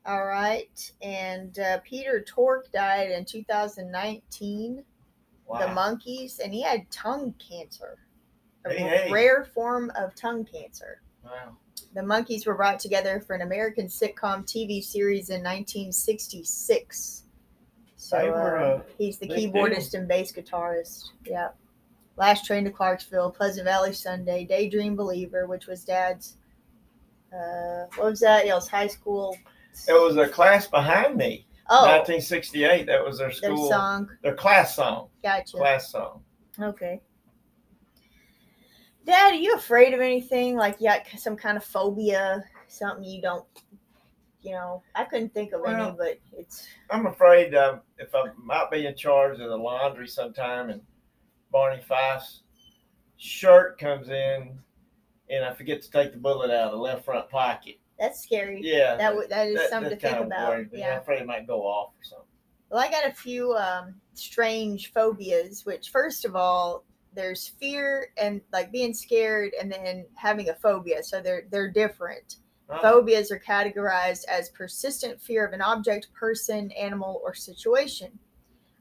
All 0.06 0.26
right. 0.26 0.92
And 1.02 1.58
uh, 1.60 1.80
Peter 1.84 2.22
Tork 2.22 2.72
died 2.72 3.12
in 3.12 3.26
2019. 3.26 4.84
Wow. 5.46 5.60
The 5.60 5.66
Monkees, 5.74 6.40
and 6.40 6.54
he 6.54 6.62
had 6.62 6.90
tongue 6.92 7.34
cancer, 7.40 7.98
a 8.66 8.70
Hey, 8.74 8.78
hey. 8.78 9.12
rare 9.12 9.46
form 9.46 9.92
of 9.98 10.14
tongue 10.16 10.46
cancer. 10.46 11.02
wow. 11.24 11.58
The 11.96 12.02
Monkees 12.02 12.46
were 12.46 12.54
brought 12.56 12.80
together 12.80 13.20
for 13.26 13.36
an 13.36 13.42
American 13.42 13.88
sitcom 13.88 14.46
TV 14.46 14.84
series 14.84 15.30
in 15.30 15.42
1966. 15.42 17.24
So 17.96 18.32
were, 18.32 18.58
uh, 18.58 18.64
uh, 18.78 18.82
he's 18.98 19.18
the 19.18 19.28
keyboardist 19.28 19.94
and 19.96 20.08
bass 20.08 20.32
guitarist. 20.32 21.06
Yeah. 21.26 21.50
Last 22.20 22.46
Train 22.46 22.66
to 22.66 22.70
Clarksville, 22.70 23.32
Pleasant 23.32 23.64
Valley 23.64 23.94
Sunday, 23.94 24.44
Daydream 24.44 24.94
Believer, 24.94 25.48
which 25.48 25.68
was 25.68 25.86
Dad's. 25.86 26.36
Uh, 27.34 27.86
what 27.96 28.12
was 28.12 28.20
that? 28.20 28.46
Yeah, 28.46 28.52
it 28.52 28.56
was 28.56 28.68
high 28.68 28.88
school. 28.88 29.38
It 29.88 29.94
was 29.94 30.18
a 30.18 30.28
class 30.28 30.68
behind 30.68 31.16
me. 31.16 31.48
Oh, 31.70 31.86
1968. 31.86 32.88
That 32.88 33.06
was 33.06 33.20
their 33.20 33.30
their 33.30 33.36
school. 33.36 33.70
song. 33.70 34.10
Their 34.22 34.36
class 34.36 34.76
song. 34.76 35.08
Gotcha. 35.24 35.56
Class 35.56 35.92
song. 35.92 36.22
Okay. 36.60 37.00
Dad, 39.06 39.32
are 39.32 39.36
you 39.36 39.56
afraid 39.56 39.94
of 39.94 40.02
anything? 40.02 40.58
Like 40.58 40.76
you 40.82 40.90
got 40.90 41.08
some 41.18 41.38
kind 41.38 41.56
of 41.56 41.64
phobia, 41.64 42.44
something 42.68 43.06
you 43.06 43.22
don't, 43.22 43.46
you 44.42 44.52
know? 44.52 44.84
I 44.94 45.06
couldn't 45.06 45.34
think 45.34 45.54
of 45.54 45.62
any, 45.66 45.96
but 45.98 46.20
it's 46.34 46.68
I'm 46.90 47.06
afraid 47.06 47.56
um, 47.56 47.80
if 47.98 48.14
I 48.14 48.26
might 48.38 48.70
be 48.70 48.88
in 48.88 48.96
charge 48.98 49.40
of 49.40 49.50
the 49.50 49.56
laundry 49.56 50.08
sometime 50.08 50.70
and 50.70 50.82
Barney 51.52 51.82
Fife's 51.82 52.44
shirt 53.18 53.78
comes 53.80 54.10
in 54.10 54.58
and 55.30 55.46
I 55.46 55.54
forget 55.54 55.82
to 55.82 55.92
take 55.92 56.12
the 56.14 56.18
bullet 56.18 56.52
out 56.52 56.68
of 56.68 56.72
the 56.72 56.78
left 56.78 57.06
front 57.06 57.30
pocket. 57.30 57.80
that's 58.00 58.22
scary. 58.24 58.62
Yeah. 58.64 58.96
That 58.96 59.10
w- 59.10 59.28
that 59.28 59.48
is 59.48 59.56
that- 59.58 59.70
something 59.70 59.90
to 59.92 59.96
that 59.98 60.14
think 60.14 60.26
about. 60.26 60.72
me. 60.72 60.84
I'm 60.84 61.00
afraid 61.00 61.22
it 61.22 61.28
might 61.28 61.46
go 61.48 61.62
off 61.64 61.92
or 62.00 62.04
something. 62.04 62.26
Well, 62.70 62.80
I 62.80 62.90
got 62.90 63.06
a 63.06 63.12
few 63.12 63.54
um, 63.56 63.96
strange 64.14 64.94
phobias. 64.94 65.66
Which, 65.66 65.90
first 65.90 66.24
of 66.24 66.36
all, 66.36 66.86
there's 67.14 67.48
fear 67.48 68.10
and 68.18 68.42
like 68.54 68.72
being 68.72 68.94
scared, 68.94 69.52
and 69.60 69.72
then 69.72 70.06
having 70.16 70.50
a 70.50 70.54
phobia. 70.56 71.04
So 71.04 71.20
they're 71.22 71.44
they're 71.52 71.72
different. 71.72 72.38
Oh, 72.70 72.78
Phobias 72.80 73.32
are 73.32 73.40
categorized 73.40 74.26
as 74.26 74.50
persistent 74.50 75.20
fear 75.20 75.44
of 75.46 75.54
an 75.54 75.62
object, 75.62 76.08
person, 76.14 76.72
animal, 76.74 77.20
or 77.24 77.34
situation. 77.34 78.18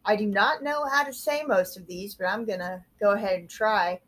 I 0.08 0.16
do 0.16 0.26
not 0.26 0.62
know 0.62 0.86
how 0.90 1.04
to 1.04 1.12
say 1.12 1.42
most 1.46 1.76
of 1.76 1.86
these, 1.86 2.14
but 2.14 2.26
I'm 2.26 2.46
going 2.46 2.60
to 2.60 2.82
go 2.98 3.12
ahead 3.12 3.40
and 3.40 3.48
try. 3.48 4.00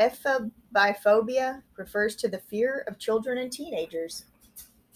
Ephebiphobia 0.00 1.62
refers 1.76 2.16
to 2.16 2.28
the 2.28 2.38
fear 2.38 2.86
of 2.88 2.98
children 2.98 3.36
and 3.36 3.52
teenagers. 3.52 4.24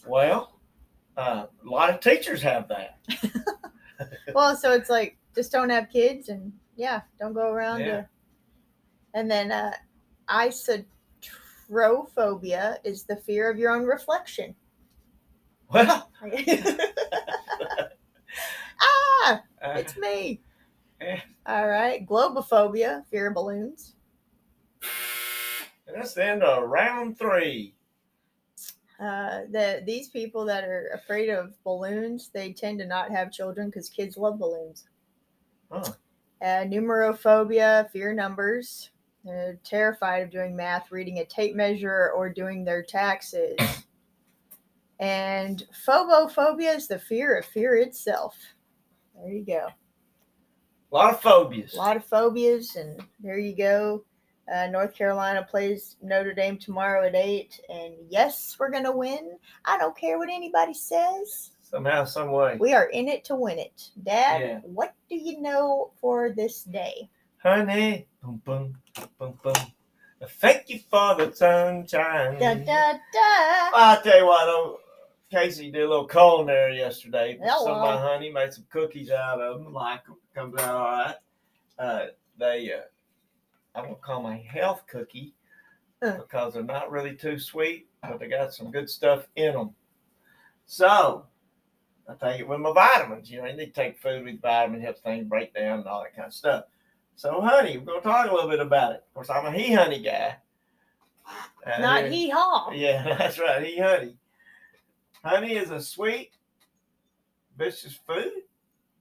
Well, 0.06 0.58
uh, 1.18 1.44
a 1.62 1.68
lot 1.68 1.90
of 1.90 2.00
teachers 2.00 2.40
have 2.42 2.66
that. 2.68 2.98
Well, 4.34 4.56
so 4.56 4.72
it's 4.72 4.90
like 4.90 5.16
just 5.34 5.52
don't 5.52 5.70
have 5.70 5.88
kids 5.88 6.28
and 6.28 6.52
yeah, 6.76 7.02
don't 7.20 7.32
go 7.32 7.52
around. 7.52 7.78
Yeah. 7.80 7.86
To... 7.86 8.06
And 9.14 9.30
then 9.30 9.52
uh, 9.52 9.72
isotrophobia 10.28 12.78
is 12.82 13.04
the 13.04 13.14
fear 13.16 13.48
of 13.50 13.56
your 13.56 13.70
own 13.70 13.84
reflection. 13.84 14.56
Well, 15.72 16.10
ah, 18.84 19.42
uh, 19.62 19.74
it's 19.76 19.96
me. 19.96 20.40
Yeah. 21.00 21.20
All 21.46 21.68
right. 21.68 22.06
Globophobia, 22.06 23.04
fear 23.06 23.28
of 23.28 23.34
balloons. 23.34 23.94
and 25.86 25.96
that's 25.96 26.14
the 26.14 26.24
end 26.24 26.42
of 26.42 26.68
round 26.68 27.18
three. 27.18 27.74
Uh, 29.00 29.40
the 29.50 29.82
these 29.84 30.08
people 30.08 30.44
that 30.44 30.64
are 30.64 30.90
afraid 30.94 31.28
of 31.28 31.52
balloons, 31.64 32.30
they 32.32 32.52
tend 32.52 32.78
to 32.78 32.86
not 32.86 33.10
have 33.10 33.32
children 33.32 33.68
because 33.68 33.88
kids 33.88 34.16
love 34.16 34.38
balloons. 34.38 34.84
Huh. 35.70 35.92
Uh, 36.40 36.64
numerophobia, 36.64 37.90
fear 37.90 38.12
numbers. 38.14 38.90
They're 39.24 39.58
terrified 39.64 40.22
of 40.22 40.30
doing 40.30 40.54
math, 40.54 40.92
reading 40.92 41.18
a 41.18 41.24
tape 41.24 41.56
measure, 41.56 42.12
or 42.14 42.28
doing 42.28 42.64
their 42.64 42.82
taxes. 42.82 43.56
And 45.00 45.66
phobophobia 45.86 46.76
is 46.76 46.86
the 46.86 47.00
fear 47.00 47.36
of 47.36 47.44
fear 47.44 47.74
itself. 47.74 48.36
There 49.20 49.32
you 49.32 49.44
go. 49.44 49.66
A 50.92 50.94
lot 50.94 51.14
of 51.14 51.20
phobias. 51.20 51.74
A 51.74 51.78
lot 51.78 51.96
of 51.96 52.04
phobias, 52.04 52.76
and 52.76 53.00
there 53.20 53.38
you 53.38 53.56
go. 53.56 54.04
Uh, 54.52 54.66
North 54.66 54.94
Carolina 54.94 55.46
plays 55.48 55.96
Notre 56.02 56.34
Dame 56.34 56.58
tomorrow 56.58 57.06
at 57.06 57.14
8. 57.14 57.60
And 57.70 57.94
yes, 58.10 58.56
we're 58.60 58.70
going 58.70 58.84
to 58.84 58.92
win. 58.92 59.38
I 59.64 59.78
don't 59.78 59.96
care 59.96 60.18
what 60.18 60.28
anybody 60.28 60.74
says. 60.74 61.50
somehow, 61.62 62.04
some 62.04 62.30
way. 62.30 62.56
We 62.60 62.74
are 62.74 62.84
in 62.90 63.08
it 63.08 63.24
to 63.24 63.34
win 63.36 63.58
it. 63.58 63.90
Dad, 64.02 64.40
Yeah. 64.40 64.58
what 64.62 64.94
do 65.08 65.16
you 65.16 65.40
know 65.40 65.92
for 66.00 66.30
this 66.30 66.62
day? 66.64 67.08
Honey, 67.42 68.06
boom, 68.22 68.40
boom, 68.44 68.76
boom, 69.18 69.38
boom. 69.42 69.54
Thank 70.40 70.68
you 70.70 70.78
for 70.90 71.14
the 71.16 71.32
sunshine. 71.34 72.38
Da 72.38 72.54
da 72.54 72.92
da. 72.92 73.70
I'll 73.74 74.02
tell 74.02 74.18
you 74.18 74.26
what, 74.26 74.78
Casey 75.34 75.70
did 75.70 75.82
a 75.82 75.88
little 75.88 76.06
culinary 76.06 76.78
yesterday. 76.78 77.38
Hello. 77.42 77.64
Some 77.64 77.74
of 77.74 77.82
my 77.82 77.96
honey 77.96 78.30
made 78.30 78.52
some 78.52 78.66
cookies 78.70 79.10
out 79.10 79.40
of 79.40 79.62
them. 79.62 79.72
Like 79.72 80.04
them, 80.06 80.16
comes 80.34 80.60
out 80.60 80.74
all 80.74 80.86
right. 80.86 81.14
Uh, 81.78 82.06
they, 82.38 82.72
uh, 82.72 82.82
I'm 83.74 83.84
gonna 83.84 83.96
call 83.96 84.22
my 84.22 84.36
health 84.36 84.84
cookie 84.86 85.34
Uh. 86.02 86.18
because 86.18 86.54
they're 86.54 86.62
not 86.62 86.90
really 86.90 87.16
too 87.16 87.38
sweet, 87.38 87.88
but 88.02 88.20
they 88.20 88.28
got 88.28 88.54
some 88.54 88.70
good 88.70 88.88
stuff 88.88 89.26
in 89.36 89.52
them. 89.54 89.74
So 90.66 91.26
I 92.08 92.14
take 92.14 92.40
it 92.40 92.48
with 92.48 92.60
my 92.60 92.72
vitamins. 92.72 93.30
You 93.30 93.40
know, 93.42 93.48
you 93.48 93.56
need 93.56 93.66
to 93.66 93.72
take 93.72 93.98
food 94.00 94.24
with 94.24 94.40
vitamins, 94.40 94.84
helps 94.84 95.00
things 95.00 95.26
break 95.26 95.52
down 95.54 95.80
and 95.80 95.88
all 95.88 96.02
that 96.02 96.14
kind 96.14 96.26
of 96.28 96.34
stuff. 96.34 96.64
So, 97.16 97.40
honey, 97.40 97.78
we're 97.78 97.84
gonna 97.86 98.00
talk 98.02 98.30
a 98.30 98.34
little 98.34 98.50
bit 98.50 98.60
about 98.60 98.92
it. 98.92 99.04
Of 99.08 99.14
course, 99.14 99.30
I'm 99.30 99.46
a 99.46 99.52
he 99.52 99.72
honey 99.72 100.02
guy. 100.02 100.36
Uh, 101.66 101.80
Not 101.80 102.04
hee 102.06 102.28
haw. 102.28 102.70
yeah, 102.72 103.02
that's 103.18 103.38
right. 103.38 103.64
He 103.64 103.78
honey. 103.78 104.16
Honey 105.24 105.56
is 105.56 105.70
a 105.70 105.80
sweet, 105.80 106.32
vicious 107.56 107.94
food. 107.94 108.30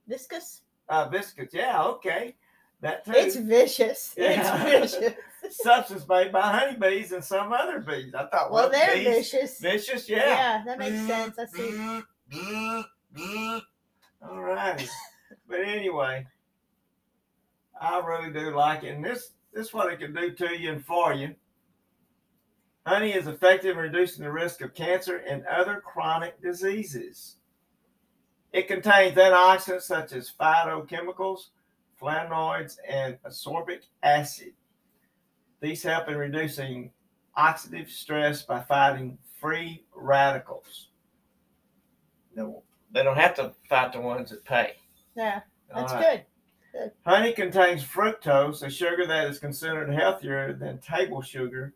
Viscous. 0.07 0.61
Uh, 0.87 1.09
biscuits. 1.09 1.53
Yeah, 1.53 1.83
okay. 1.83 2.35
That 2.79 3.05
too. 3.05 3.11
It's 3.13 3.35
vicious. 3.35 4.13
Yeah. 4.17 4.65
It's 4.67 4.95
vicious. 4.97 5.13
substance 5.61 6.07
made 6.07 6.31
by 6.31 6.41
honeybees 6.41 7.11
and 7.11 7.23
some 7.23 7.51
other 7.51 7.79
bees. 7.79 8.13
I 8.15 8.25
thought, 8.27 8.51
well, 8.51 8.69
they're 8.69 8.95
bees, 8.95 9.31
vicious. 9.31 9.59
Vicious, 9.59 10.09
yeah. 10.09 10.27
yeah. 10.27 10.63
that 10.65 10.79
makes 10.79 11.05
sense. 11.07 11.37
I 11.37 11.45
see. 11.45 12.01
All 14.21 14.41
right. 14.41 14.89
but 15.47 15.59
anyway, 15.59 16.25
I 17.79 17.99
really 17.99 18.31
do 18.31 18.55
like 18.55 18.83
it. 18.83 18.95
And 18.95 19.03
this 19.03 19.31
this 19.53 19.67
is 19.67 19.73
what 19.73 19.91
it 19.91 19.99
can 19.99 20.13
do 20.13 20.31
to 20.31 20.57
you 20.57 20.71
and 20.71 20.83
for 20.85 21.13
you. 21.13 21.35
Honey 22.85 23.13
is 23.13 23.27
effective 23.27 23.71
in 23.71 23.77
reducing 23.77 24.23
the 24.23 24.31
risk 24.31 24.61
of 24.61 24.73
cancer 24.73 25.17
and 25.17 25.45
other 25.45 25.81
chronic 25.85 26.41
diseases. 26.41 27.37
It 28.51 28.67
contains 28.67 29.17
antioxidants 29.17 29.83
such 29.83 30.11
as 30.11 30.31
phytochemicals, 30.37 31.47
flavonoids, 31.99 32.77
and 32.87 33.17
ascorbic 33.23 33.83
acid. 34.03 34.53
These 35.61 35.83
help 35.83 36.09
in 36.09 36.17
reducing 36.17 36.91
oxidative 37.37 37.89
stress 37.89 38.43
by 38.43 38.59
fighting 38.61 39.17
free 39.39 39.85
radicals. 39.95 40.89
No, 42.35 42.63
they 42.91 43.03
don't 43.03 43.17
have 43.17 43.35
to 43.35 43.53
fight 43.69 43.93
the 43.93 44.01
ones 44.01 44.31
that 44.31 44.43
pay. 44.43 44.73
Yeah, 45.15 45.41
that's 45.73 45.93
All 45.93 45.99
right. 45.99 46.25
good. 46.73 46.91
Honey 47.05 47.31
contains 47.33 47.83
fructose, 47.83 48.63
a 48.63 48.69
sugar 48.69 49.05
that 49.05 49.27
is 49.27 49.39
considered 49.39 49.93
healthier 49.93 50.53
than 50.53 50.79
table 50.79 51.21
sugar, 51.21 51.73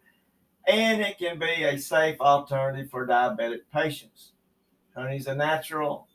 and 0.68 1.02
it 1.02 1.18
can 1.18 1.40
be 1.40 1.64
a 1.64 1.78
safe 1.78 2.20
alternative 2.20 2.90
for 2.92 3.08
diabetic 3.08 3.62
patients. 3.74 4.34
Honey 4.96 5.18
is 5.18 5.28
a 5.28 5.36
natural 5.36 6.08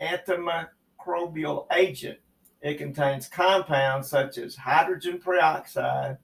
antimicrobial 0.00 1.66
agent. 1.72 2.18
It 2.60 2.78
contains 2.78 3.28
compounds 3.28 4.10
such 4.10 4.38
as 4.38 4.56
hydrogen 4.56 5.18
peroxide 5.18 6.18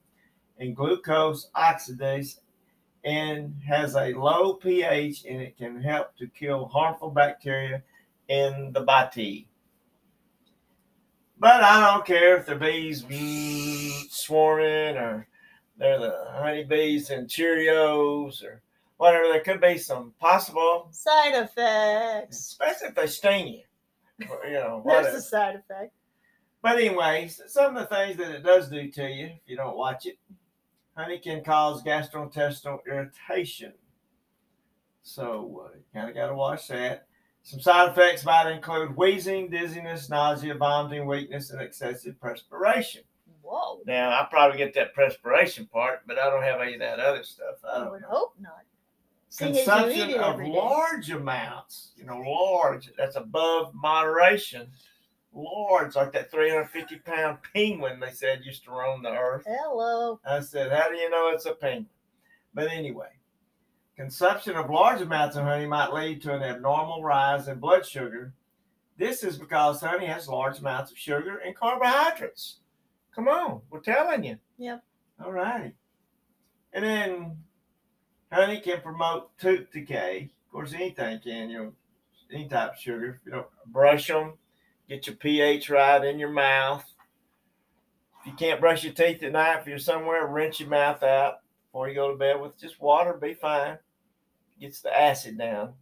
and 0.59 0.75
glucose 0.75 1.49
oxidase 1.55 2.39
and 3.03 3.55
has 3.65 3.95
a 3.95 4.13
low 4.13 4.55
pH 4.55 5.23
and 5.25 5.41
it 5.41 5.57
can 5.57 5.81
help 5.81 6.15
to 6.17 6.27
kill 6.27 6.65
harmful 6.65 7.09
bacteria 7.09 7.81
in 8.27 8.71
the 8.73 8.81
body. 8.81 9.47
But 11.39 11.63
I 11.63 11.91
don't 11.91 12.05
care 12.05 12.37
if 12.37 12.47
the 12.47 12.55
bees 12.55 13.05
swarming 14.09 14.97
or 14.97 15.27
they're 15.77 15.99
the 15.99 16.25
honeybees 16.31 17.09
and 17.09 17.27
Cheerios 17.27 18.43
or 18.43 18.61
whatever. 18.97 19.27
There 19.27 19.41
could 19.41 19.61
be 19.61 19.77
some 19.77 20.13
possible, 20.19 20.89
Side 20.91 21.35
effects. 21.43 22.39
especially 22.39 22.87
if 22.89 22.95
they 22.95 23.07
sting 23.07 23.47
you. 23.47 23.61
You 24.19 24.53
know, 24.53 24.83
There's 24.85 25.13
a 25.13 25.21
side 25.21 25.55
effect. 25.55 25.93
But 26.63 26.77
anyways, 26.77 27.39
some 27.47 27.77
of 27.77 27.87
the 27.87 27.95
things 27.95 28.17
that 28.17 28.31
it 28.31 28.43
does 28.43 28.67
do 28.69 28.89
to 28.89 29.07
you 29.07 29.25
if 29.27 29.41
you 29.45 29.55
don't 29.55 29.77
watch 29.77 30.07
it, 30.07 30.17
honey 30.95 31.19
can 31.19 31.43
cause 31.43 31.83
gastrointestinal 31.83 32.79
irritation. 32.87 33.73
So 35.03 35.65
uh, 35.67 35.75
you 35.77 35.83
kind 35.93 36.09
of 36.09 36.15
got 36.15 36.27
to 36.29 36.35
watch 36.35 36.67
that. 36.69 37.05
Some 37.43 37.61
side 37.61 37.91
effects 37.91 38.25
might 38.25 38.51
include 38.51 38.97
wheezing, 38.97 39.49
dizziness, 39.49 40.09
nausea, 40.09 40.55
vomiting, 40.55 41.05
weakness, 41.07 41.51
and 41.51 41.61
excessive 41.61 42.19
perspiration. 42.19 43.03
Whoa. 43.47 43.79
Now, 43.85 44.09
I 44.09 44.27
probably 44.29 44.57
get 44.57 44.73
that 44.73 44.93
perspiration 44.93 45.67
part, 45.67 46.01
but 46.05 46.19
I 46.19 46.29
don't 46.29 46.43
have 46.43 46.59
any 46.59 46.73
of 46.73 46.79
that 46.81 46.99
other 46.99 47.23
stuff. 47.23 47.55
I 47.63 47.77
I 47.77 47.89
would 47.89 48.01
know. 48.01 48.07
hope 48.09 48.33
not. 48.39 48.61
Seeing 49.29 49.51
as 49.51 49.55
you 49.57 49.61
eat 49.61 49.65
Consumption 49.65 50.19
of 50.19 50.37
day. 50.39 50.47
large 50.49 51.09
amounts, 51.11 51.91
you 51.95 52.05
know, 52.05 52.17
large, 52.19 52.89
that's 52.97 53.15
above 53.15 53.73
moderation. 53.73 54.67
Large, 55.33 55.95
like 55.95 56.11
that 56.13 56.31
350 56.31 56.97
pound 56.99 57.37
penguin 57.53 57.99
they 57.99 58.11
said 58.11 58.43
used 58.43 58.63
to 58.65 58.71
roam 58.71 59.03
the 59.03 59.11
earth. 59.11 59.43
Hello. 59.45 60.19
I 60.25 60.39
said, 60.39 60.71
How 60.71 60.89
do 60.89 60.95
you 60.95 61.09
know 61.09 61.29
it's 61.29 61.45
a 61.45 61.53
penguin? 61.53 61.87
But 62.53 62.69
anyway, 62.71 63.09
consumption 63.95 64.55
of 64.55 64.69
large 64.69 65.01
amounts 65.01 65.35
of 65.35 65.43
honey 65.43 65.67
might 65.67 65.93
lead 65.93 66.21
to 66.23 66.33
an 66.33 66.41
abnormal 66.43 67.03
rise 67.03 67.47
in 67.49 67.59
blood 67.59 67.85
sugar. 67.85 68.33
This 68.97 69.23
is 69.23 69.37
because 69.37 69.79
honey 69.81 70.07
has 70.07 70.27
large 70.27 70.59
amounts 70.59 70.91
of 70.91 70.97
sugar 70.97 71.37
and 71.45 71.55
carbohydrates. 71.55 72.59
Come 73.17 73.29
on, 73.29 73.61
we're 73.71 73.79
telling 73.79 74.23
you. 74.23 74.37
Yep. 74.59 74.83
All 75.25 75.31
righty. 75.31 75.73
And 76.71 76.85
then 76.85 77.37
honey 78.31 78.61
can 78.61 78.79
promote 78.81 79.35
tooth 79.39 79.71
decay. 79.73 80.29
Of 80.45 80.51
course, 80.51 80.73
anything 80.73 81.19
can, 81.21 81.49
you 81.49 81.57
know, 81.57 81.73
any 82.31 82.47
type 82.47 82.73
of 82.73 82.79
sugar. 82.79 83.19
You 83.25 83.31
don't 83.31 83.47
brush 83.65 84.07
them, 84.07 84.33
get 84.87 85.07
your 85.07 85.15
pH 85.15 85.67
right 85.71 86.05
in 86.05 86.19
your 86.19 86.29
mouth. 86.29 86.85
If 88.19 88.27
you 88.27 88.33
can't 88.33 88.61
brush 88.61 88.83
your 88.83 88.93
teeth 88.93 89.23
at 89.23 89.31
night, 89.31 89.61
if 89.61 89.67
you're 89.67 89.79
somewhere, 89.79 90.27
rinse 90.27 90.59
your 90.59 90.69
mouth 90.69 91.01
out 91.01 91.39
before 91.65 91.89
you 91.89 91.95
go 91.95 92.11
to 92.11 92.17
bed 92.17 92.39
with 92.39 92.59
just 92.59 92.79
water, 92.79 93.13
be 93.13 93.33
fine. 93.33 93.79
Gets 94.61 94.81
the 94.81 94.95
acid 94.95 95.39
down. 95.39 95.73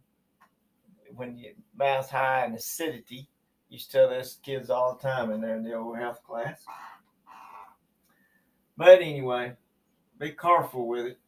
When 1.14 1.36
your 1.36 1.52
mouth's 1.78 2.08
high 2.08 2.46
in 2.46 2.54
acidity, 2.54 3.28
used 3.68 3.90
to 3.90 3.98
tell 3.98 4.08
this 4.08 4.38
kids 4.42 4.70
all 4.70 4.94
the 4.94 5.06
time 5.06 5.30
in 5.32 5.42
there 5.42 5.56
in 5.56 5.64
the 5.64 5.74
old 5.74 5.98
health 5.98 6.22
class. 6.26 6.64
But 8.76 9.00
anyway, 9.00 9.54
be 10.18 10.30
careful 10.30 10.86
with 10.86 11.06
it. 11.06 11.18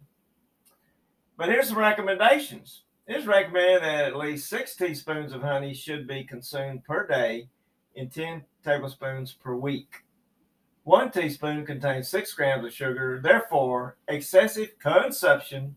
But 1.36 1.48
here's 1.48 1.68
some 1.68 1.78
recommendations. 1.78 2.82
It's 3.06 3.26
recommended 3.26 3.82
that 3.82 4.04
at 4.04 4.16
least 4.16 4.50
six 4.50 4.76
teaspoons 4.76 5.32
of 5.32 5.40
honey 5.40 5.72
should 5.72 6.06
be 6.06 6.24
consumed 6.24 6.84
per 6.84 7.06
day 7.06 7.48
and 7.96 8.12
10 8.12 8.44
tablespoons 8.64 9.32
per 9.32 9.54
week. 9.54 10.02
One 10.84 11.10
teaspoon 11.10 11.64
contains 11.64 12.08
six 12.08 12.32
grams 12.34 12.66
of 12.66 12.72
sugar, 12.72 13.20
therefore, 13.22 13.96
excessive 14.08 14.78
consumption 14.78 15.76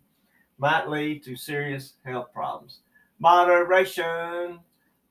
might 0.58 0.90
lead 0.90 1.24
to 1.24 1.36
serious 1.36 1.94
health 2.06 2.34
problems. 2.34 2.80
Moderation, 3.20 4.60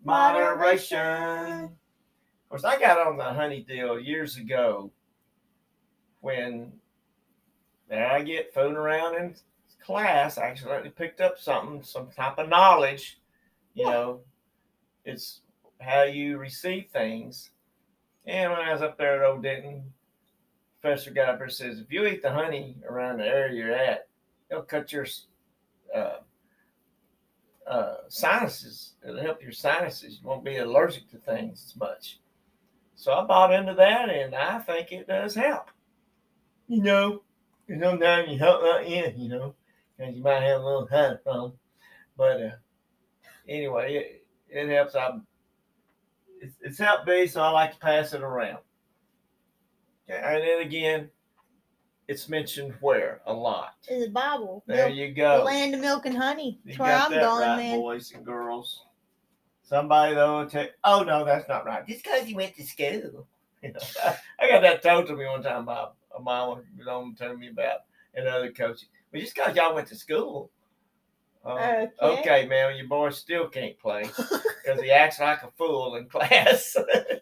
moderation. 0.04 1.64
Of 1.64 2.48
course, 2.48 2.64
I 2.64 2.78
got 2.80 3.06
on 3.06 3.16
the 3.16 3.24
honey 3.24 3.62
deal 3.62 3.98
years 3.98 4.36
ago 4.36 4.90
when 6.20 6.72
I 7.90 8.22
get 8.22 8.54
fooling 8.54 8.76
around 8.76 9.16
in 9.16 9.34
class, 9.82 10.38
I 10.38 10.44
accidentally 10.44 10.90
picked 10.90 11.20
up 11.20 11.38
something, 11.38 11.82
some 11.82 12.08
type 12.10 12.38
of 12.38 12.48
knowledge. 12.48 13.18
You 13.74 13.86
Yeah. 13.86 13.90
know, 13.92 14.24
it's 15.04 15.40
how 15.80 16.02
you 16.02 16.38
receive 16.38 16.90
things. 16.90 17.50
And 18.26 18.52
when 18.52 18.60
I 18.60 18.72
was 18.72 18.82
up 18.82 18.98
there 18.98 19.22
at 19.22 19.28
Old 19.28 19.42
Denton, 19.42 19.92
professor 20.80 21.10
got 21.10 21.28
up 21.28 21.38
there 21.38 21.44
and 21.46 21.52
says, 21.52 21.78
if 21.78 21.90
you 21.90 22.06
eat 22.06 22.22
the 22.22 22.30
honey 22.30 22.76
around 22.86 23.18
the 23.18 23.26
area 23.26 23.54
you're 23.54 23.72
at, 23.72 24.08
it'll 24.50 24.62
cut 24.62 24.92
your 24.92 25.06
uh, 25.94 26.18
uh, 27.66 27.96
sinuses. 28.08 28.94
It'll 29.02 29.20
help 29.20 29.42
your 29.42 29.52
sinuses. 29.52 30.20
You 30.20 30.28
won't 30.28 30.44
be 30.44 30.58
allergic 30.58 31.08
to 31.10 31.18
things 31.18 31.64
as 31.66 31.76
much. 31.76 32.18
So 32.94 33.12
I 33.12 33.24
bought 33.24 33.54
into 33.54 33.74
that, 33.74 34.10
and 34.10 34.34
I 34.34 34.58
think 34.58 34.92
it 34.92 35.06
does 35.06 35.34
help. 35.34 35.70
You 36.70 36.80
know, 36.84 37.22
because 37.66 37.82
sometimes 37.82 38.30
you 38.30 38.38
help 38.38 38.62
out 38.62 38.84
in, 38.84 39.18
you 39.18 39.28
know, 39.28 39.56
because 39.98 40.14
you 40.14 40.22
might 40.22 40.44
have 40.44 40.60
a 40.60 40.64
little 40.64 40.86
head 40.86 41.20
problem. 41.24 41.54
But 42.16 42.40
uh, 42.40 42.50
anyway, 43.48 43.94
it, 43.96 44.24
it 44.48 44.68
helps. 44.68 44.94
I 44.94 45.18
it's, 46.40 46.54
it's 46.60 46.78
helped 46.78 47.08
me, 47.08 47.26
so 47.26 47.42
I 47.42 47.50
like 47.50 47.72
to 47.72 47.78
pass 47.80 48.12
it 48.14 48.22
around. 48.22 48.58
Okay, 50.08 50.20
and 50.22 50.44
then 50.44 50.60
again, 50.64 51.10
it's 52.06 52.28
mentioned 52.28 52.72
where 52.80 53.20
a 53.26 53.32
lot. 53.32 53.74
In 53.88 54.00
the 54.00 54.08
Bible. 54.08 54.62
There 54.68 54.86
Milk- 54.86 54.96
you 54.96 55.08
the 55.08 55.20
go. 55.20 55.42
land 55.42 55.74
of 55.74 55.80
milk 55.80 56.06
and 56.06 56.16
honey. 56.16 56.60
You 56.64 56.76
where 56.78 56.96
got 56.96 57.06
I'm 57.06 57.10
that 57.10 57.20
going, 57.20 57.40
right, 57.48 57.56
man. 57.56 57.80
boys 57.80 58.12
and 58.14 58.24
girls. 58.24 58.84
Somebody 59.64 60.14
though 60.14 60.46
tell, 60.48 60.68
oh 60.84 61.02
no, 61.02 61.24
that's 61.24 61.48
not 61.48 61.66
right. 61.66 61.84
Just 61.84 62.04
because 62.04 62.28
you 62.28 62.36
went 62.36 62.54
to 62.54 62.62
school. 62.64 63.26
You 63.60 63.72
know, 63.72 63.80
I, 64.04 64.16
I 64.38 64.48
got 64.48 64.62
that 64.62 64.82
told 64.82 65.08
to 65.08 65.16
me 65.16 65.26
one 65.26 65.42
time 65.42 65.64
by 65.64 65.88
mama 66.20 66.62
was 66.78 66.86
on 66.86 67.14
telling 67.14 67.38
me 67.38 67.48
about 67.48 67.80
another 68.14 68.50
coach. 68.52 68.82
But 69.12 69.20
just 69.20 69.34
because 69.34 69.56
y'all 69.56 69.74
went 69.74 69.88
to 69.88 69.96
school. 69.96 70.50
uh, 71.44 71.86
Okay. 72.02 72.20
okay, 72.20 72.46
man, 72.46 72.76
your 72.76 72.86
boy 72.86 73.10
still 73.10 73.48
can't 73.48 73.78
play 73.78 74.02
because 74.64 74.80
he 74.82 74.90
acts 74.90 75.18
like 75.20 75.42
a 75.42 75.50
fool 75.56 75.96
in 75.96 76.06
class. 76.08 76.76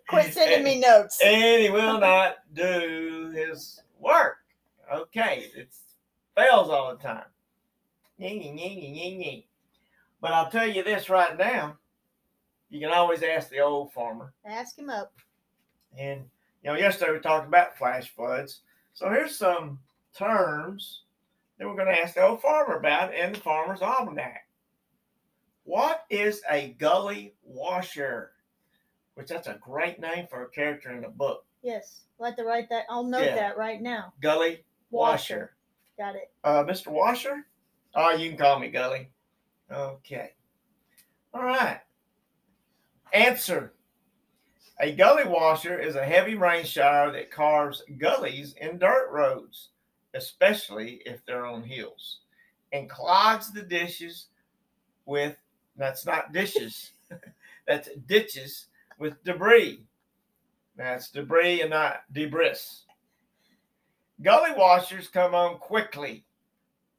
Quit 0.09 0.35
sending 0.35 0.65
me 0.65 0.81
notes. 0.81 1.19
and 1.25 1.63
he 1.63 1.71
will 1.71 1.99
not 2.01 2.37
do 2.53 3.31
his 3.35 3.81
work. 3.99 4.39
Okay, 4.93 5.51
it 5.55 5.69
fails 6.37 6.69
all 6.71 6.97
the 6.97 7.03
time. 7.03 7.25
But 10.21 10.33
I'll 10.33 10.51
tell 10.51 10.67
you 10.67 10.83
this 10.83 11.09
right 11.09 11.37
now. 11.39 11.77
You 12.71 12.81
can 12.81 12.91
always 12.91 13.23
ask 13.23 13.49
the 13.51 13.61
old 13.61 13.93
farmer. 13.93 14.33
Ask 14.45 14.77
him 14.79 14.91
up. 14.91 15.13
And 15.99 16.25
you 16.63 16.71
know, 16.71 16.77
yesterday 16.77 17.13
we 17.13 17.21
talked 17.21 17.47
about 17.47 17.79
flash 17.79 18.09
floods. 18.15 18.61
So 18.99 19.09
here's 19.11 19.37
some 19.37 19.79
terms 20.13 21.03
that 21.57 21.69
we're 21.69 21.77
going 21.77 21.87
to 21.87 22.03
ask 22.03 22.15
the 22.17 22.27
old 22.27 22.43
farmer 22.43 22.75
about 22.79 23.15
in 23.15 23.33
the 23.33 23.39
Farmer's 23.39 23.81
Almanac. 23.81 24.45
What 25.63 26.05
is 26.11 26.43
a 26.51 26.71
gully 26.81 27.35
washer? 27.45 28.33
Which 29.15 29.29
that's 29.29 29.47
a 29.47 29.57
great 29.61 30.01
name 30.01 30.27
for 30.29 30.43
a 30.43 30.49
character 30.51 30.91
in 30.91 31.05
a 31.05 31.09
book. 31.11 31.45
Yes. 31.63 32.07
I'll 32.19 32.27
have 32.27 32.35
to 32.39 32.45
write 32.45 32.69
that. 32.71 32.87
I'll 32.91 33.05
note 33.05 33.23
Yeah. 33.25 33.37
that 33.37 33.57
right 33.57 33.81
now. 33.81 34.15
Gully 34.21 34.65
washer. 34.91 35.55
Got 35.97 36.17
it. 36.17 36.33
Uh, 36.43 36.65
Mr. 36.65 36.89
Washer? 36.89 37.47
Oh, 37.95 38.11
you 38.17 38.31
can 38.31 38.39
call 38.39 38.59
me 38.59 38.67
Gully. 38.67 39.13
Okay. 39.71 40.33
All 41.33 41.45
right. 41.45 41.83
Answer. 43.13 43.75
A 44.81 44.93
gully 44.93 45.25
washer 45.25 45.77
is 45.79 45.97
a 45.97 46.05
heavy 46.05 46.37
rain 46.37 46.65
shower 46.65 47.11
that 47.11 47.33
carves 47.33 47.83
gullies 47.99 48.55
in 48.61 48.79
dirt 48.79 49.11
roads, 49.11 49.71
especially 50.15 51.03
if 51.05 51.25
they're 51.27 51.47
on 51.47 51.65
hills, 51.65 52.21
and 52.73 52.89
clogs 52.89 53.53
the 53.53 53.63
dishes 53.63 54.27
with, 55.05 55.37
that's 55.77 56.07
not 56.07 56.33
dishes, 56.33 56.93
that's 57.67 57.89
ditches 58.07 58.67
with 58.99 59.23
debris. 59.25 59.83
That's 60.77 61.11
debris 61.11 61.63
and 61.63 61.71
not 61.71 62.03
debris. 62.13 62.85
Gully 64.23 64.53
washers 64.57 65.09
come 65.09 65.35
on 65.35 65.59
quickly, 65.59 66.25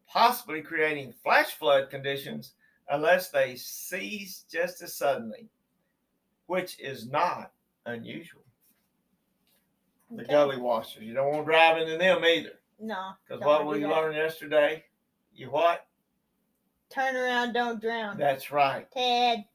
possibly 0.05 0.61
creating 0.61 1.13
flash 1.23 1.51
flood 1.51 1.89
conditions 1.89 2.53
unless 2.89 3.29
they 3.29 3.55
cease 3.55 4.43
just 4.51 4.81
as 4.81 4.93
suddenly, 4.93 5.47
which 6.47 6.77
is 6.81 7.07
not 7.07 7.53
unusual. 7.93 8.43
The 10.11 10.23
Okay. 10.23 10.31
gully 10.31 10.57
washers. 10.57 11.03
You 11.03 11.13
don't 11.13 11.27
want 11.31 11.45
to 11.45 11.51
drive 11.51 11.77
into 11.77 11.97
them 11.97 12.23
either. 12.25 12.59
No. 12.79 13.11
Because 13.27 13.43
what 13.43 13.67
we 13.67 13.85
learned 13.85 14.15
yesterday, 14.15 14.83
you 15.33 15.51
what? 15.51 15.85
Turn 16.89 17.15
around, 17.15 17.53
don't 17.53 17.79
drown. 17.79 18.17
That's 18.17 18.51
right. 18.51 18.89
Ted. 18.91 19.45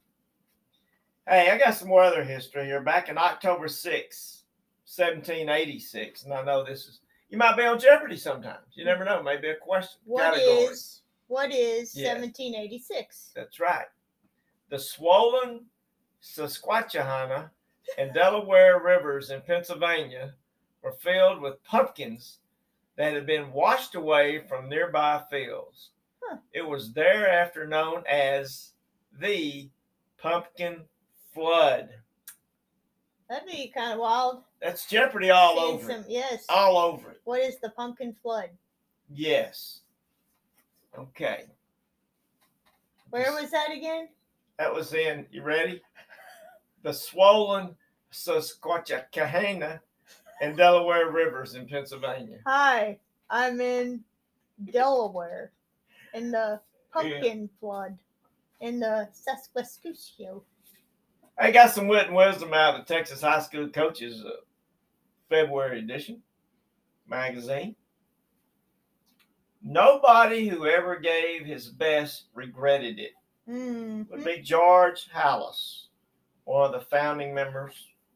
Hey, 1.27 1.49
I 1.49 1.57
got 1.57 1.73
some 1.73 1.89
more 1.89 2.03
other 2.03 2.23
history 2.23 2.65
here. 2.65 2.81
Back 2.81 3.09
in 3.09 3.17
October 3.17 3.67
6, 3.67 4.43
1786, 4.85 6.23
and 6.23 6.33
I 6.33 6.43
know 6.43 6.63
this 6.63 6.85
is, 6.87 6.99
you 7.29 7.37
might 7.37 7.57
be 7.57 7.63
on 7.65 7.79
Jeopardy 7.79 8.15
sometimes. 8.15 8.67
You 8.75 8.85
never 8.85 9.03
know. 9.03 9.21
Maybe 9.23 9.49
a 9.49 9.55
question. 9.55 9.99
What 10.05 10.35
category. 10.35 10.65
is 10.65 11.01
what 11.27 11.51
is 11.51 11.95
Yeah. 11.97 12.13
1786? 12.13 13.31
That's 13.35 13.59
right. 13.59 13.87
The 14.69 14.79
swollen 14.79 15.65
Susquehanna 16.21 17.51
and 17.97 18.13
Delaware 18.13 18.81
rivers 18.83 19.29
in 19.31 19.41
Pennsylvania 19.41 20.33
were 20.81 20.91
filled 20.93 21.41
with 21.41 21.63
pumpkins 21.63 22.39
that 22.97 23.13
had 23.13 23.25
been 23.25 23.51
washed 23.51 23.95
away 23.95 24.39
from 24.47 24.69
nearby 24.69 25.21
fields. 25.29 25.89
Huh. 26.23 26.37
It 26.53 26.61
was 26.67 26.93
thereafter 26.93 27.67
known 27.67 28.03
as 28.09 28.71
the 29.19 29.69
Pumpkin 30.17 30.81
Flood. 31.33 31.89
That'd 33.29 33.47
be 33.49 33.71
kind 33.75 33.93
of 33.93 33.99
wild. 33.99 34.43
That's 34.61 34.85
Jeopardy 34.87 35.31
all 35.31 35.55
Seeing 35.57 35.73
over 35.79 35.91
it. 35.91 35.93
some- 35.93 36.05
Yes. 36.07 36.45
All 36.47 36.77
over 36.77 37.11
it. 37.11 37.21
What 37.23 37.41
is 37.41 37.57
the 37.59 37.71
pumpkin 37.71 38.15
flood? 38.21 38.49
Yes. 39.09 39.81
Okay. 40.97 41.45
Where 43.09 43.31
was 43.33 43.49
that 43.51 43.71
again? 43.71 44.09
That 44.57 44.73
was 44.73 44.93
in, 44.93 45.25
you 45.31 45.41
ready? 45.41 45.81
The 46.85 46.93
swollen 46.93 47.75
Susquehanna 48.11 49.81
and 50.39 50.55
Delaware 50.55 51.09
rivers 51.09 51.55
in 51.55 51.67
Pennsylvania. 51.67 52.37
Hi, 52.45 52.99
I'm 53.27 53.59
in 53.59 54.03
Delaware, 54.71 55.51
in 56.13 56.29
the 56.29 56.61
pumpkin 56.93 57.49
flood, 57.59 57.97
in 58.61 58.79
the 58.79 59.09
Susquehanna. 59.13 60.41
I 61.39 61.49
got 61.49 61.71
some 61.71 61.87
wit 61.87 62.05
and 62.05 62.15
wisdom 62.15 62.53
out 62.53 62.79
of 62.79 62.85
the 62.85 62.93
Texas 62.93 63.21
High 63.21 63.41
School 63.41 63.67
Coaches 63.69 64.23
uh, 64.23 64.41
February 65.27 65.79
edition 65.79 66.21
magazine. 67.09 67.75
Nobody 69.63 70.47
who 70.47 70.67
ever 70.67 70.99
gave 70.99 71.47
his 71.47 71.67
best 71.67 72.25
regretted 72.35 72.99
it. 72.99 73.13
Mm. 73.49 74.07
Would 74.11 74.23
be 74.23 74.41
George 74.43 75.09
Halas, 75.11 75.84
one 76.45 76.65
of 76.65 76.71
the 76.71 76.85
founding 76.87 77.33
members 77.33 77.73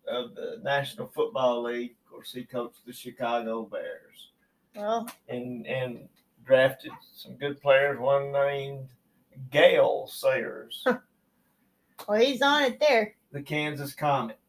of 0.08 0.34
the 0.36 0.60
National 0.64 1.08
Football 1.08 1.64
League. 1.64 1.96
Of 2.06 2.12
course, 2.12 2.32
he 2.32 2.44
coached 2.44 2.86
the 2.86 2.94
Chicago 2.94 3.64
Bears 3.64 4.32
Well, 4.76 5.10
and 5.28 5.68
and 5.68 6.08
drafted 6.46 6.92
some 7.14 7.36
good 7.36 7.62
players. 7.62 8.00
One 8.00 8.32
named 8.32 8.90
Gale 9.52 10.08
Sayers, 10.08 10.84
well, 12.08 12.20
he's 12.20 12.42
on 12.42 12.64
it 12.64 12.80
there. 12.80 13.16
the 13.32 13.42
Kansas 13.42 13.94
Comet. 13.94 14.40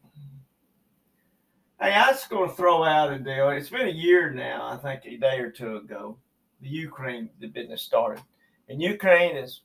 Hey, 1.80 1.92
I 1.94 2.10
was 2.10 2.26
going 2.26 2.50
to 2.50 2.54
throw 2.54 2.84
out 2.84 3.12
a 3.12 3.18
deal. 3.18 3.48
It's 3.50 3.70
been 3.70 3.88
a 3.88 3.90
year 3.90 4.30
now, 4.30 4.66
I 4.70 4.76
think 4.76 5.02
a 5.06 5.16
day 5.16 5.38
or 5.38 5.50
two 5.50 5.76
ago. 5.76 6.18
The 6.60 6.68
Ukraine 6.68 7.30
the 7.40 7.46
business 7.46 7.82
started, 7.82 8.22
and 8.68 8.82
Ukraine 8.82 9.36
is 9.36 9.62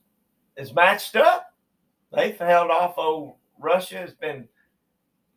is 0.56 0.72
matched 0.72 1.16
up. 1.16 1.52
They've 2.14 2.38
held 2.38 2.70
off 2.70 2.94
old 2.96 3.34
Russia. 3.60 4.02
It's 4.02 4.14
been 4.14 4.48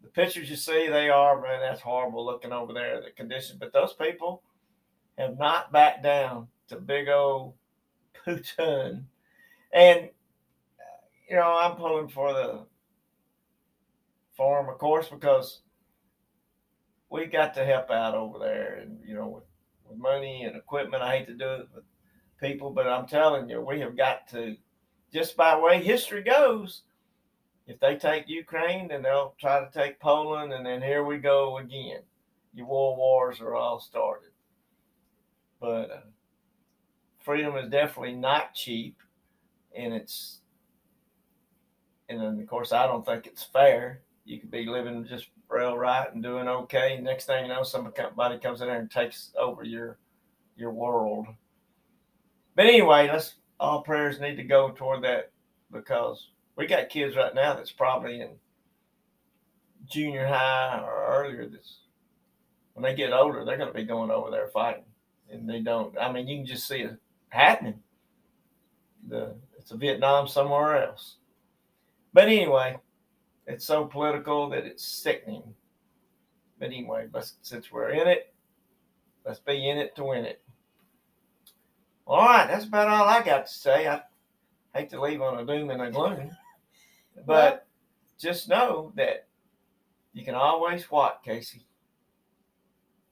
the 0.01 0.09
pictures 0.09 0.49
you 0.49 0.55
see. 0.55 0.87
They 0.87 1.09
are 1.09 1.41
man, 1.41 1.59
that's 1.61 1.81
horrible 1.81 2.25
looking 2.25 2.51
over 2.51 2.73
there. 2.73 3.01
The 3.01 3.11
condition, 3.11 3.57
but 3.59 3.73
those 3.73 3.93
people 3.93 4.43
have 5.17 5.37
not 5.37 5.71
backed 5.71 6.03
down 6.03 6.47
to 6.67 6.77
big 6.77 7.09
old 7.09 7.53
Putin, 8.25 9.03
and 9.73 10.09
you 11.29 11.35
know 11.35 11.57
I'm 11.59 11.75
pulling 11.75 12.09
for 12.09 12.33
the 12.33 12.65
farm, 14.35 14.69
of 14.69 14.77
course, 14.77 15.09
because 15.09 15.61
we 17.09 17.25
got 17.25 17.53
to 17.55 17.65
help 17.65 17.89
out 17.89 18.15
over 18.15 18.39
there, 18.39 18.79
and 18.81 18.99
you 19.05 19.15
know 19.15 19.27
with, 19.27 19.43
with 19.87 19.97
money 19.97 20.43
and 20.43 20.55
equipment. 20.55 21.03
I 21.03 21.17
hate 21.17 21.27
to 21.27 21.33
do 21.33 21.47
it 21.47 21.67
with 21.73 21.83
people, 22.39 22.71
but 22.71 22.87
I'm 22.87 23.07
telling 23.07 23.49
you, 23.49 23.61
we 23.61 23.79
have 23.81 23.97
got 23.97 24.27
to. 24.29 24.55
Just 25.11 25.35
by 25.35 25.55
the 25.55 25.61
way 25.61 25.81
history 25.81 26.21
goes, 26.21 26.83
if 27.69 27.79
they 27.79 27.95
take 27.95 28.27
Ukraine, 28.27 28.87
then 28.87 29.03
they'll 29.03 29.35
try 29.39 29.59
to 29.59 29.69
take 29.71 29.99
Poland, 29.99 30.51
and 30.51 30.65
then 30.65 30.81
here 30.81 31.03
we 31.03 31.19
go 31.19 31.59
again. 31.59 31.99
Your 32.55 32.65
world 32.65 32.97
wars 32.97 33.39
are 33.41 33.55
all 33.55 33.79
started. 33.79 34.31
But 35.61 35.91
uh, 35.91 35.99
freedom 37.19 37.55
is 37.57 37.69
definitely 37.69 38.15
not 38.15 38.55
cheap, 38.55 38.97
and 39.75 39.93
it's, 39.93 40.39
and 42.09 42.19
then 42.19 42.39
of 42.39 42.47
course 42.47 42.71
I 42.71 42.87
don't 42.87 43.05
think 43.05 43.27
it's 43.27 43.43
fair. 43.43 44.01
You 44.25 44.39
could 44.39 44.49
be 44.49 44.65
living 44.65 45.05
just 45.07 45.27
real 45.47 45.77
right 45.77 46.11
and 46.11 46.23
doing 46.23 46.47
okay. 46.47 46.99
Next 46.99 47.25
thing 47.25 47.45
you 47.45 47.53
know, 47.53 47.61
somebody 47.61 48.39
comes 48.39 48.61
in 48.61 48.67
there 48.67 48.79
and 48.79 48.89
takes 48.89 49.31
over 49.39 49.63
your 49.63 49.99
your 50.57 50.71
world. 50.71 51.27
But 52.55 52.65
anyway, 52.65 53.07
let's 53.07 53.35
all 53.59 53.83
prayers 53.83 54.19
need 54.19 54.37
to 54.37 54.43
go 54.43 54.71
toward 54.71 55.03
that 55.03 55.31
because 55.71 56.29
we 56.59 56.67
got 56.67 56.89
kids 56.89 57.15
right 57.15 57.33
now 57.33 57.53
that's 57.53 57.71
probably 57.71 58.19
in 58.19 58.31
junior 59.89 60.27
high 60.27 60.81
or 60.83 61.05
earlier. 61.07 61.47
That's 61.47 61.77
when 62.73 62.83
they 62.83 62.93
get 62.93 63.13
older, 63.13 63.45
they're 63.45 63.57
going 63.57 63.71
to 63.71 63.73
be 63.73 63.85
going 63.85 64.11
over 64.11 64.29
there 64.29 64.47
fighting, 64.47 64.83
and 65.31 65.49
they 65.49 65.61
don't. 65.61 65.97
I 65.97 66.11
mean, 66.11 66.27
you 66.27 66.37
can 66.37 66.45
just 66.45 66.67
see 66.67 66.81
it 66.81 66.97
happening. 67.29 67.79
The 69.07 69.35
it's 69.57 69.71
a 69.71 69.77
Vietnam 69.77 70.27
somewhere 70.27 70.85
else. 70.85 71.15
But 72.11 72.27
anyway, 72.27 72.77
it's 73.47 73.65
so 73.65 73.85
political 73.85 74.49
that 74.49 74.65
it's 74.65 74.83
sickening. 74.83 75.43
But 76.59 76.67
anyway, 76.67 77.07
but 77.09 77.31
since 77.41 77.71
we're 77.71 77.91
in 77.91 78.05
it, 78.05 78.33
let's 79.25 79.39
be 79.39 79.69
in 79.69 79.77
it 79.77 79.95
to 79.95 80.03
win 80.03 80.25
it. 80.25 80.41
All 82.05 82.25
right, 82.25 82.47
that's 82.47 82.65
about 82.65 82.89
all 82.89 83.07
I 83.07 83.23
got 83.23 83.45
to 83.45 83.53
say. 83.53 83.87
I 83.87 84.01
hate 84.75 84.89
to 84.89 85.01
leave 85.01 85.21
on 85.21 85.39
a 85.39 85.45
doom 85.45 85.69
and 85.69 85.81
a 85.81 85.89
gloom, 85.89 86.31
but 87.25 87.67
just 88.17 88.49
know 88.49 88.91
that 88.95 89.27
you 90.13 90.25
can 90.25 90.35
always 90.35 90.83
what, 90.85 91.21
Casey? 91.23 91.65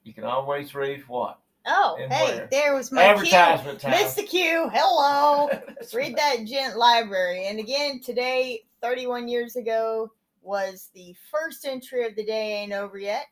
You 0.03 0.13
can 0.13 0.23
always 0.23 0.73
read 0.73 1.03
what? 1.07 1.39
Oh, 1.65 1.97
And 1.99 2.11
hey, 2.11 2.37
where? 2.37 2.47
there 2.49 2.73
was 2.73 2.91
my 2.91 3.01
cue. 3.03 3.11
Advertisement 3.11 3.81
time. 3.81 3.91
Missed 3.91 4.15
the 4.15 4.23
cue. 4.23 4.69
Hello. 4.73 5.49
Read 5.93 6.15
that 6.15 6.45
gent 6.45 6.77
library. 6.77 7.47
And 7.47 7.59
again, 7.59 7.99
today, 7.99 8.63
31 8.81 9.27
years 9.27 9.57
ago, 9.57 10.09
was 10.41 10.89
the 10.95 11.13
first 11.29 11.65
entry 11.65 12.05
of 12.07 12.15
the 12.15 12.23
day 12.23 12.53
ain't 12.63 12.71
over 12.71 12.97
yet, 12.97 13.27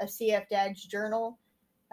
a 0.00 0.06
CF 0.06 0.48
Dad's 0.48 0.84
journal. 0.84 1.38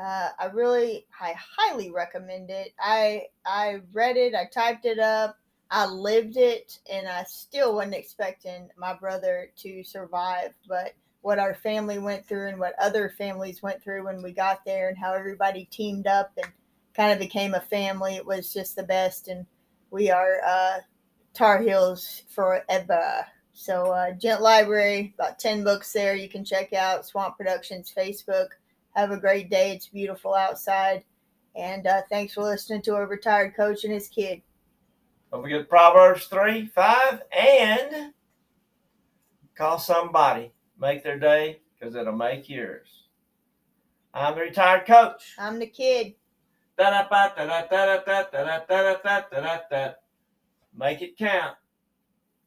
Uh, 0.03 0.29
I 0.39 0.45
really, 0.47 1.05
I 1.21 1.35
highly 1.38 1.91
recommend 1.91 2.49
it. 2.49 2.73
I 2.79 3.27
I 3.45 3.81
read 3.93 4.17
it, 4.17 4.33
I 4.33 4.49
typed 4.51 4.85
it 4.85 4.97
up, 4.99 5.38
I 5.71 5.86
lived 5.86 6.38
it, 6.38 6.80
and 6.91 7.08
I 7.08 7.23
still 7.23 7.75
wasn't 7.75 7.95
expecting 7.95 8.69
my 8.78 8.93
brother 8.93 9.51
to 9.58 9.84
survive. 9.84 10.54
But 10.67 10.93
what 11.21 11.39
our 11.39 11.56
family 11.56 11.97
went 11.97 12.28
through 12.28 12.49
and 12.49 12.60
what 12.60 12.75
other 12.80 13.10
families 13.10 13.63
went 13.63 13.82
through 13.84 14.06
when 14.06 14.21
we 14.21 14.32
got 14.32 14.63
there, 14.65 14.89
and 14.89 14.97
how 14.97 15.13
everybody 15.13 15.65
teamed 15.71 16.08
up 16.08 16.32
and 16.38 16.51
kind 16.95 17.12
of 17.12 17.19
became 17.19 17.54
a 17.54 17.62
family, 17.62 18.15
it 18.15 18.25
was 18.25 18.54
just 18.54 18.75
the 18.75 18.84
best. 18.84 19.28
And 19.28 19.45
we 19.89 20.12
are 20.12 20.39
uh, 20.45 20.78
Tar 21.34 21.62
Heels 21.62 22.23
forever. 22.30 23.25
So, 23.54 23.91
uh, 23.91 24.12
Gent 24.12 24.41
Library, 24.41 25.13
about 25.17 25.39
10 25.39 25.63
books 25.63 25.93
there 25.93 26.15
you 26.15 26.30
can 26.30 26.43
check 26.43 26.73
out. 26.73 27.06
Swamp 27.06 27.38
Productions 27.38 27.93
Facebook. 27.95 28.47
Have 28.95 29.12
a 29.12 29.17
great 29.17 29.49
day. 29.49 29.71
It's 29.71 29.88
beautiful 29.88 30.34
outside. 30.34 31.04
And 31.56 31.88
uh, 31.88 32.01
thanks 32.10 32.34
for 32.34 32.43
listening 32.43 32.82
to 32.84 32.95
a 32.95 33.06
retired 33.06 33.56
coach 33.56 33.84
and 33.84 33.93
his 33.93 34.10
kid. 34.10 34.41
Don't 35.31 35.41
forget 35.41 35.67
Proverbs 35.69 36.25
3, 36.27 36.67
5, 36.67 37.21
and 37.38 38.13
call 39.57 39.79
somebody. 39.79 40.51
Make 40.79 41.03
their 41.03 41.19
day 41.19 41.59
because 41.77 41.95
it'll 41.95 42.13
make 42.13 42.49
yours. 42.49 43.03
I'm 44.13 44.35
the 44.35 44.41
retired 44.41 44.85
coach. 44.85 45.35
I'm 45.38 45.59
the 45.59 45.67
kid. 45.67 46.15
Make 50.77 51.01
it 51.01 51.17
count. 51.17 51.55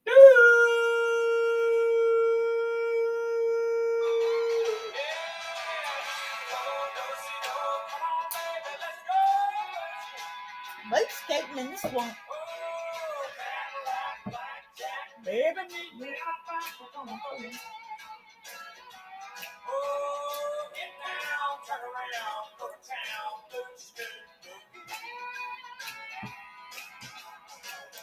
Doo! 0.07 0.13
Skating 11.25 11.59
in 11.59 11.71
the 11.71 11.77
swamp. 11.77 12.17
Baby, 15.29 15.61
meet 15.69 16.01
me 16.01 16.09
at 16.09 16.17
five. 16.49 16.89
Come 16.95 17.09
on, 17.11 17.21
come 17.21 17.45
turn 21.69 21.85
around. 21.85 22.58